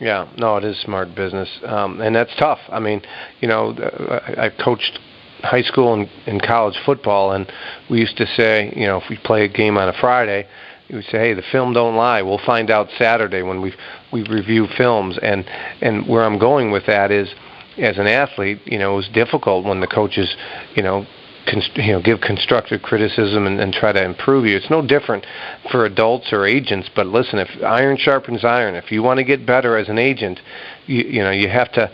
Yeah, 0.00 0.28
no, 0.38 0.56
it 0.56 0.64
is 0.64 0.80
smart 0.80 1.16
business, 1.16 1.48
um, 1.66 2.00
and 2.00 2.14
that's 2.14 2.34
tough. 2.38 2.60
I 2.68 2.78
mean, 2.78 3.02
you 3.40 3.48
know, 3.48 3.74
I, 3.76 4.46
I 4.46 4.50
coached 4.50 4.96
high 5.40 5.62
school 5.62 5.92
and, 5.92 6.08
and 6.26 6.40
college 6.40 6.76
football, 6.86 7.32
and 7.32 7.50
we 7.90 7.98
used 7.98 8.16
to 8.18 8.26
say, 8.26 8.72
you 8.76 8.86
know, 8.86 8.98
if 8.98 9.04
we 9.10 9.18
play 9.24 9.44
a 9.44 9.48
game 9.48 9.76
on 9.76 9.88
a 9.88 9.92
Friday, 10.00 10.46
we 10.90 11.02
say, 11.02 11.18
hey, 11.18 11.34
the 11.34 11.42
film 11.52 11.74
don't 11.74 11.96
lie. 11.96 12.22
We'll 12.22 12.40
find 12.44 12.70
out 12.70 12.88
Saturday 12.98 13.42
when 13.42 13.60
we 13.60 13.74
we 14.12 14.22
review 14.22 14.66
films. 14.76 15.18
And 15.20 15.44
and 15.80 16.08
where 16.08 16.24
I'm 16.24 16.38
going 16.38 16.70
with 16.70 16.86
that 16.86 17.10
is, 17.10 17.28
as 17.76 17.98
an 17.98 18.06
athlete, 18.06 18.60
you 18.64 18.78
know, 18.78 18.94
it 18.94 18.96
was 18.96 19.08
difficult 19.08 19.64
when 19.64 19.80
the 19.80 19.86
coaches, 19.86 20.34
you 20.74 20.82
know, 20.82 21.06
const- 21.46 21.76
you 21.76 21.92
know, 21.92 22.02
give 22.02 22.20
constructive 22.20 22.82
criticism 22.82 23.46
and, 23.46 23.60
and 23.60 23.72
try 23.72 23.92
to 23.92 24.02
improve 24.02 24.46
you. 24.46 24.56
It's 24.56 24.70
no 24.70 24.86
different 24.86 25.26
for 25.70 25.84
adults 25.84 26.32
or 26.32 26.46
agents. 26.46 26.88
But 26.94 27.06
listen, 27.06 27.38
if 27.38 27.48
iron 27.62 27.96
sharpens 27.98 28.44
iron, 28.44 28.74
if 28.74 28.90
you 28.90 29.02
want 29.02 29.18
to 29.18 29.24
get 29.24 29.44
better 29.44 29.76
as 29.76 29.88
an 29.88 29.98
agent, 29.98 30.40
you 30.86 31.02
you 31.04 31.22
know, 31.22 31.30
you 31.30 31.48
have 31.48 31.70
to 31.72 31.90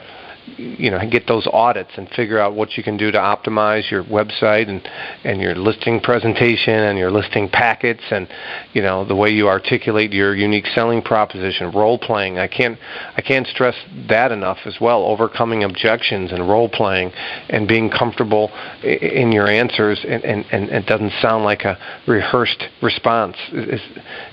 you 0.46 0.90
know 0.90 0.98
get 1.10 1.26
those 1.26 1.46
audits 1.52 1.90
and 1.96 2.08
figure 2.10 2.38
out 2.38 2.54
what 2.54 2.76
you 2.76 2.82
can 2.82 2.96
do 2.96 3.10
to 3.10 3.18
optimize 3.18 3.90
your 3.90 4.04
website 4.04 4.68
and 4.68 4.86
and 5.24 5.40
your 5.40 5.54
listing 5.54 6.00
presentation 6.00 6.74
and 6.74 6.98
your 6.98 7.10
listing 7.10 7.48
packets 7.48 8.02
and 8.10 8.28
you 8.72 8.82
know 8.82 9.04
the 9.04 9.14
way 9.14 9.30
you 9.30 9.48
articulate 9.48 10.12
your 10.12 10.34
unique 10.34 10.66
selling 10.66 11.00
proposition 11.00 11.70
role 11.72 11.98
playing. 11.98 12.38
I 12.38 12.48
can't 12.48 12.78
i 13.16 13.22
can't 13.22 13.46
stress 13.46 13.74
that 14.08 14.32
enough 14.32 14.58
as 14.66 14.76
well 14.80 15.04
overcoming 15.04 15.64
objections 15.64 16.32
and 16.32 16.48
role 16.48 16.68
playing 16.68 17.12
and 17.48 17.66
being 17.66 17.90
comfortable 17.90 18.50
in 18.82 19.32
your 19.32 19.48
answers 19.48 20.04
and 20.06 20.24
and, 20.24 20.44
and 20.52 20.70
it 20.70 20.86
doesn't 20.86 21.12
sound 21.22 21.44
like 21.44 21.62
a 21.62 21.78
rehearsed 22.06 22.64
response 22.82 23.36
is 23.52 23.80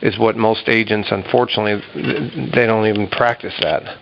is 0.02 0.20
what 0.20 0.36
most 0.36 0.68
agents 0.68 1.10
unfortunately 1.12 1.82
they 2.54 2.66
don't 2.66 2.88
even 2.88 3.08
practice 3.08 3.54
that 3.62 3.98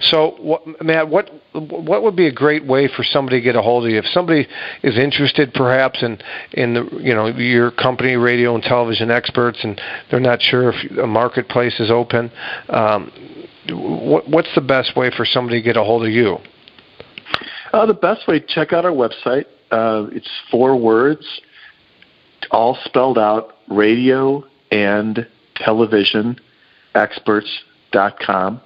So, 0.00 0.36
what, 0.38 0.82
Matt, 0.82 1.08
what 1.08 1.30
what 1.52 2.02
would 2.02 2.16
be 2.16 2.26
a 2.26 2.32
great 2.32 2.66
way 2.66 2.88
for 2.88 3.04
somebody 3.04 3.38
to 3.38 3.42
get 3.42 3.56
a 3.56 3.62
hold 3.62 3.84
of 3.84 3.90
you 3.90 3.98
if 3.98 4.06
somebody 4.06 4.46
is 4.82 4.98
interested, 4.98 5.52
perhaps 5.54 6.02
in 6.02 6.18
in 6.52 6.74
the 6.74 6.98
you 7.00 7.14
know 7.14 7.26
your 7.26 7.70
company, 7.70 8.16
radio 8.16 8.54
and 8.54 8.62
television 8.62 9.10
experts, 9.10 9.62
and 9.62 9.80
they're 10.10 10.20
not 10.20 10.42
sure 10.42 10.72
if 10.72 10.98
a 10.98 11.06
marketplace 11.06 11.78
is 11.80 11.90
open. 11.90 12.30
Um, 12.68 13.12
what, 13.70 14.28
what's 14.28 14.54
the 14.54 14.60
best 14.60 14.96
way 14.96 15.10
for 15.10 15.24
somebody 15.24 15.60
to 15.60 15.64
get 15.64 15.76
a 15.76 15.84
hold 15.84 16.04
of 16.04 16.10
you? 16.10 16.36
Uh, 17.72 17.86
the 17.86 17.94
best 17.94 18.28
way, 18.28 18.40
check 18.40 18.72
out 18.72 18.84
our 18.84 18.92
website. 18.92 19.46
Uh, 19.70 20.06
it's 20.12 20.30
four 20.50 20.76
words, 20.76 21.40
all 22.50 22.78
spelled 22.84 23.18
out: 23.18 23.56
radio 23.68 24.44
and 24.70 25.26
television 25.56 26.38
experts.com. 26.94 28.60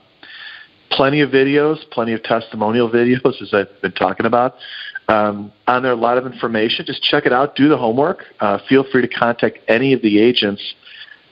Plenty 0.90 1.20
of 1.20 1.30
videos, 1.30 1.78
plenty 1.90 2.12
of 2.12 2.22
testimonial 2.22 2.90
videos, 2.98 3.40
as 3.42 3.52
I've 3.52 3.80
been 3.82 3.92
talking 3.92 4.26
about. 4.26 4.54
Um, 5.08 5.52
on 5.66 5.82
there, 5.82 5.92
a 5.92 5.96
lot 5.96 6.18
of 6.18 6.26
information. 6.26 6.84
Just 6.86 7.02
check 7.02 7.24
it 7.24 7.32
out. 7.32 7.56
Do 7.56 7.68
the 7.68 7.78
homework. 7.78 8.24
Uh, 8.40 8.58
feel 8.68 8.84
free 8.90 9.02
to 9.02 9.08
contact 9.08 9.58
any 9.66 9.92
of 9.94 10.02
the 10.02 10.18
agents 10.20 10.62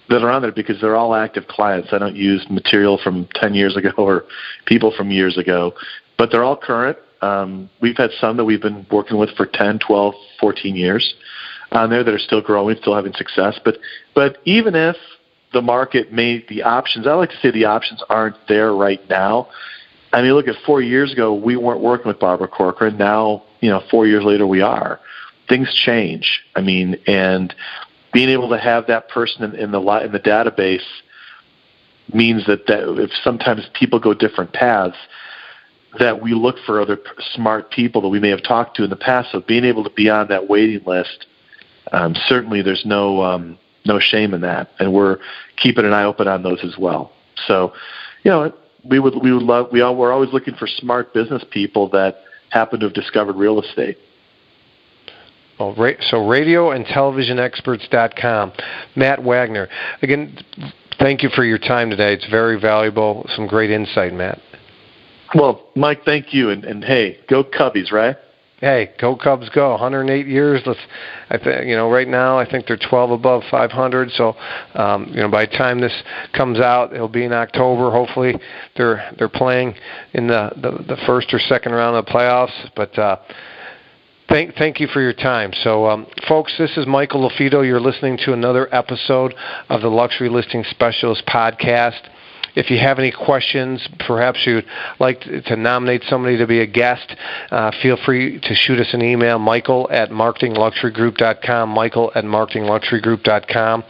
that 0.09 0.23
are 0.23 0.31
on 0.31 0.43
there 0.43 0.53
because 0.53 0.81
they're 0.81 0.97
all 0.97 1.15
active 1.15 1.47
clients. 1.49 1.89
I 1.93 1.99
don't 1.99 2.17
use 2.17 2.47
material 2.49 2.99
from 3.03 3.29
10 3.35 3.55
years 3.55 3.77
ago 3.77 3.91
or 3.99 4.25
people 4.65 4.93
from 4.97 5.11
years 5.11 5.37
ago, 5.37 5.75
but 6.17 6.31
they're 6.31 6.45
all 6.45 6.57
current. 6.57 6.99
Um, 7.23 7.71
we've 7.81 7.97
had 7.97 8.11
some 8.21 8.37
that 8.37 8.45
we've 8.45 8.63
been 8.63 8.87
working 8.91 9.19
with 9.19 9.31
for 9.37 9.47
10, 9.47 9.81
12, 9.87 10.15
14 10.41 10.77
years 10.77 11.15
on 11.73 11.91
there 11.91 12.05
that 12.05 12.13
are 12.13 12.19
still 12.19 12.41
growing, 12.41 12.77
still 12.77 12.95
having 12.95 13.13
success. 13.15 13.59
But 13.65 13.79
but 14.15 14.39
even 14.45 14.75
if 14.75 14.97
the 15.53 15.63
market 15.63 16.13
made 16.13 16.47
the 16.49 16.63
options, 16.63 17.07
I 17.07 17.15
like 17.15 17.31
to 17.31 17.37
say 17.41 17.51
the 17.51 17.65
options 17.65 18.03
aren't 18.09 18.37
there 18.49 18.75
right 18.75 19.01
now. 19.09 19.49
I 20.13 20.23
mean, 20.23 20.33
look 20.33 20.49
at 20.49 20.57
four 20.65 20.81
years 20.81 21.13
ago, 21.13 21.35
we 21.35 21.57
weren't 21.57 21.81
working 21.81 22.09
with 22.09 22.19
Barbara 22.19 22.49
Corcoran. 22.49 22.97
Now, 22.97 23.45
you 23.61 23.71
know, 23.71 23.83
four 23.91 24.07
years 24.07 24.25
later, 24.25 24.47
we 24.47 24.61
are. 24.61 25.01
Things 25.49 25.73
change. 25.75 26.43
I 26.55 26.61
mean, 26.61 26.97
and 27.07 27.55
being 28.13 28.29
able 28.29 28.49
to 28.51 28.59
have 28.59 28.87
that 28.87 29.09
person 29.09 29.45
in, 29.45 29.55
in 29.55 29.71
the 29.73 29.81
in 30.05 30.13
the 30.13 30.21
database 30.21 30.87
means 32.13 32.47
that, 32.47 32.67
that 32.67 33.03
if 33.03 33.11
sometimes 33.23 33.69
people 33.75 33.99
go 33.99 34.15
different 34.15 34.53
paths, 34.53 34.97
that 35.99 36.23
we 36.23 36.35
look 36.35 36.57
for 36.65 36.81
other 36.81 36.99
smart 37.35 37.71
people 37.71 38.01
that 38.03 38.09
we 38.09 38.21
may 38.21 38.29
have 38.29 38.43
talked 38.43 38.77
to 38.77 38.85
in 38.85 38.91
the 38.91 38.97
past. 38.97 39.33
So 39.33 39.41
being 39.41 39.65
able 39.65 39.85
to 39.85 39.91
be 39.91 40.09
on 40.09 40.29
that 40.29 40.49
waiting 40.49 40.85
list, 40.87 41.27
um, 41.93 42.15
certainly 42.27 42.63
there's 42.63 42.85
no 42.85 43.23
um, 43.23 43.59
no 43.87 43.99
shame 43.99 44.35
in 44.35 44.41
that, 44.43 44.71
and 44.79 44.93
we're 44.93 45.19
keeping 45.57 45.85
an 45.85 45.93
eye 45.93 46.05
open 46.05 46.29
on 46.29 46.43
those 46.43 46.61
as 46.65 46.77
well. 46.79 47.13
So, 47.47 47.73
you 48.23 48.31
know, 48.31 48.53
we 48.85 48.99
would 48.99 49.15
we 49.23 49.33
would 49.33 49.43
love 49.43 49.69
we 49.73 49.81
all 49.81 49.97
we're 49.97 50.13
always 50.13 50.33
looking 50.33 50.55
for 50.55 50.67
smart 50.67 51.13
business 51.13 51.45
people 51.51 51.89
that 51.91 52.17
happen 52.51 52.81
to 52.81 52.87
have 52.87 52.95
discovered 52.95 53.37
real 53.37 53.61
estate. 53.61 53.99
Well, 55.59 55.75
so 56.03 56.27
radio 56.27 56.71
and 56.71 56.85
television 56.85 57.39
experts.com. 57.39 58.53
Matt 58.95 59.25
Wagner. 59.25 59.69
Again, 60.03 60.39
thank 60.99 61.23
you 61.23 61.31
for 61.31 61.45
your 61.45 61.59
time 61.59 61.89
today. 61.89 62.13
It's 62.13 62.29
very 62.29 62.61
valuable. 62.61 63.27
Some 63.35 63.47
great 63.47 63.71
insight, 63.71 64.13
Matt. 64.13 64.39
Well, 65.35 65.71
Mike, 65.75 66.05
thank 66.05 66.35
you. 66.35 66.51
And, 66.51 66.65
and 66.65 66.85
hey, 66.85 67.21
go 67.29 67.43
Cubbies, 67.43 67.91
right? 67.91 68.17
Hey, 68.59 68.93
go 68.99 69.17
Cubs, 69.17 69.51
go! 69.51 69.73
108 69.73 70.27
years. 70.27 70.63
Let's. 70.65 70.81
I 71.29 71.37
think 71.37 71.67
you 71.67 71.77
know 71.77 71.91
right 71.91 72.09
now. 72.09 72.39
I 72.39 72.51
think 72.51 72.67
they're 72.67 72.79
12 72.79 73.11
above 73.11 73.43
500. 73.51 74.11
So, 74.13 74.35
um, 74.75 75.09
you 75.11 75.21
know, 75.21 75.29
by 75.29 75.45
the 75.45 75.53
time 75.53 75.79
this 75.79 75.93
comes 76.33 76.59
out, 76.59 76.95
it'll 76.95 77.07
be 77.07 77.25
in 77.25 77.35
October. 77.35 77.91
Hopefully, 77.91 78.35
they're 78.75 79.13
they're 79.19 79.29
playing 79.29 79.75
in 80.15 80.27
the 80.27 80.53
the, 80.57 80.71
the 80.85 80.97
first 81.07 81.35
or 81.35 81.39
second 81.39 81.73
round 81.73 81.97
of 81.97 82.07
the 82.07 82.11
playoffs. 82.11 82.71
But 82.75 82.99
uh, 82.99 83.19
thank 84.31 84.55
thank 84.55 84.81
you 84.81 84.87
for 84.87 85.03
your 85.03 85.13
time. 85.13 85.53
So, 85.63 85.85
um, 85.85 86.07
folks, 86.27 86.55
this 86.57 86.79
is 86.79 86.87
Michael 86.87 87.29
LaFido. 87.29 87.63
You're 87.63 87.79
listening 87.79 88.17
to 88.25 88.33
another 88.33 88.75
episode 88.75 89.35
of 89.69 89.83
the 89.83 89.91
Luxury 89.91 90.31
Listing 90.31 90.65
Specialist 90.71 91.27
podcast. 91.27 92.01
If 92.57 92.71
you 92.71 92.79
have 92.79 92.99
any 92.99 93.13
questions, 93.13 93.87
perhaps 94.07 94.47
you'd 94.47 94.65
like 94.99 95.21
to 95.21 95.57
nominate 95.57 96.05
somebody 96.09 96.39
to 96.39 96.47
be 96.47 96.61
a 96.61 96.67
guest, 96.67 97.15
uh, 97.51 97.71
feel 97.83 97.99
free 97.99 98.41
to 98.41 98.55
shoot 98.55 98.81
us 98.81 98.95
an 98.95 99.03
email, 99.03 99.39
michael 99.39 99.87
at 99.91 100.09
marketingluxurygroup.com, 100.09 101.69
michael 101.69 102.11
at 102.15 102.25
marketingluxurygroup.com. 102.25 103.85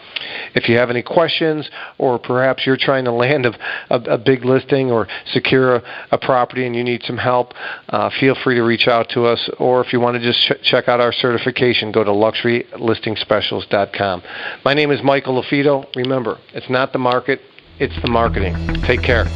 If 0.55 0.69
you 0.69 0.79
have 0.79 0.91
any 0.91 1.03
questions, 1.03 1.71
or 1.99 2.19
perhaps 2.19 2.67
you're 2.67 2.77
trying 2.77 3.05
to 3.05 3.13
land 3.13 3.47
a, 3.47 3.57
a, 3.89 4.01
a 4.15 4.19
big 4.19 4.45
listing 4.45 4.91
or 4.91 5.07
secure 5.33 5.77
a, 5.77 5.83
a, 6.11 6.19
property 6.19 6.67
and 6.67 6.75
you 6.75 6.83
need 6.83 7.05
some 7.05 7.19
help, 7.19 7.55
uh, 7.89 8.11
feel 8.19 8.35
free 8.43 8.57
to 8.57 8.63
reach 8.63 8.89
out 8.89 9.09
to 9.11 9.27
us. 9.27 9.49
Or 9.61 9.81
if 9.85 9.93
you 9.93 10.01
want 10.01 10.17
to 10.17 10.23
just 10.23 10.41
ch- 10.41 10.61
check 10.65 10.89
out 10.89 11.01
our 11.01 11.13
certification, 11.13 11.93
go 11.93 12.03
to 12.03 12.11
luxurylistingspecialist.com. 12.11 14.23
My 14.65 14.75
name 14.75 14.91
is 14.91 15.05
Michael 15.05 15.41
LaFido. 15.41 15.87
Remember, 15.95 16.39
it's 16.53 16.69
not 16.69 16.93
the 16.93 16.99
market, 16.99 17.41
it's 17.79 17.95
the 18.03 18.09
marketing. 18.09 18.57
Take 18.83 19.03
care. 19.03 19.27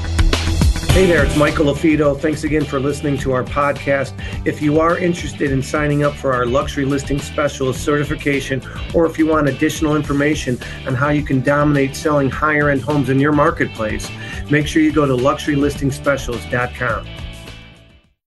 Hey 0.90 1.06
there, 1.06 1.24
it's 1.24 1.36
Michael 1.36 1.66
LaFido. 1.66 2.18
Thanks 2.18 2.42
again 2.42 2.64
for 2.64 2.80
listening 2.80 3.16
to 3.18 3.30
our 3.30 3.44
podcast. 3.44 4.12
If 4.44 4.60
you 4.60 4.80
are 4.80 4.98
interested 4.98 5.52
in 5.52 5.62
signing 5.62 6.02
up 6.02 6.14
for 6.14 6.32
our 6.32 6.46
luxury 6.46 6.84
listing 6.84 7.20
specialist 7.20 7.84
certification, 7.84 8.60
or 8.92 9.06
if 9.06 9.16
you 9.16 9.28
want 9.28 9.48
additional 9.48 9.94
information 9.94 10.58
on 10.88 10.96
how 10.96 11.10
you 11.10 11.22
can 11.22 11.42
dominate 11.42 11.94
selling 11.94 12.28
higher 12.28 12.70
end 12.70 12.82
homes 12.82 13.08
in 13.08 13.20
your 13.20 13.30
marketplace, 13.30 14.10
make 14.50 14.66
sure 14.66 14.82
you 14.82 14.92
go 14.92 15.06
to 15.06 15.14
luxurylistingspecialist.com. 15.14 17.06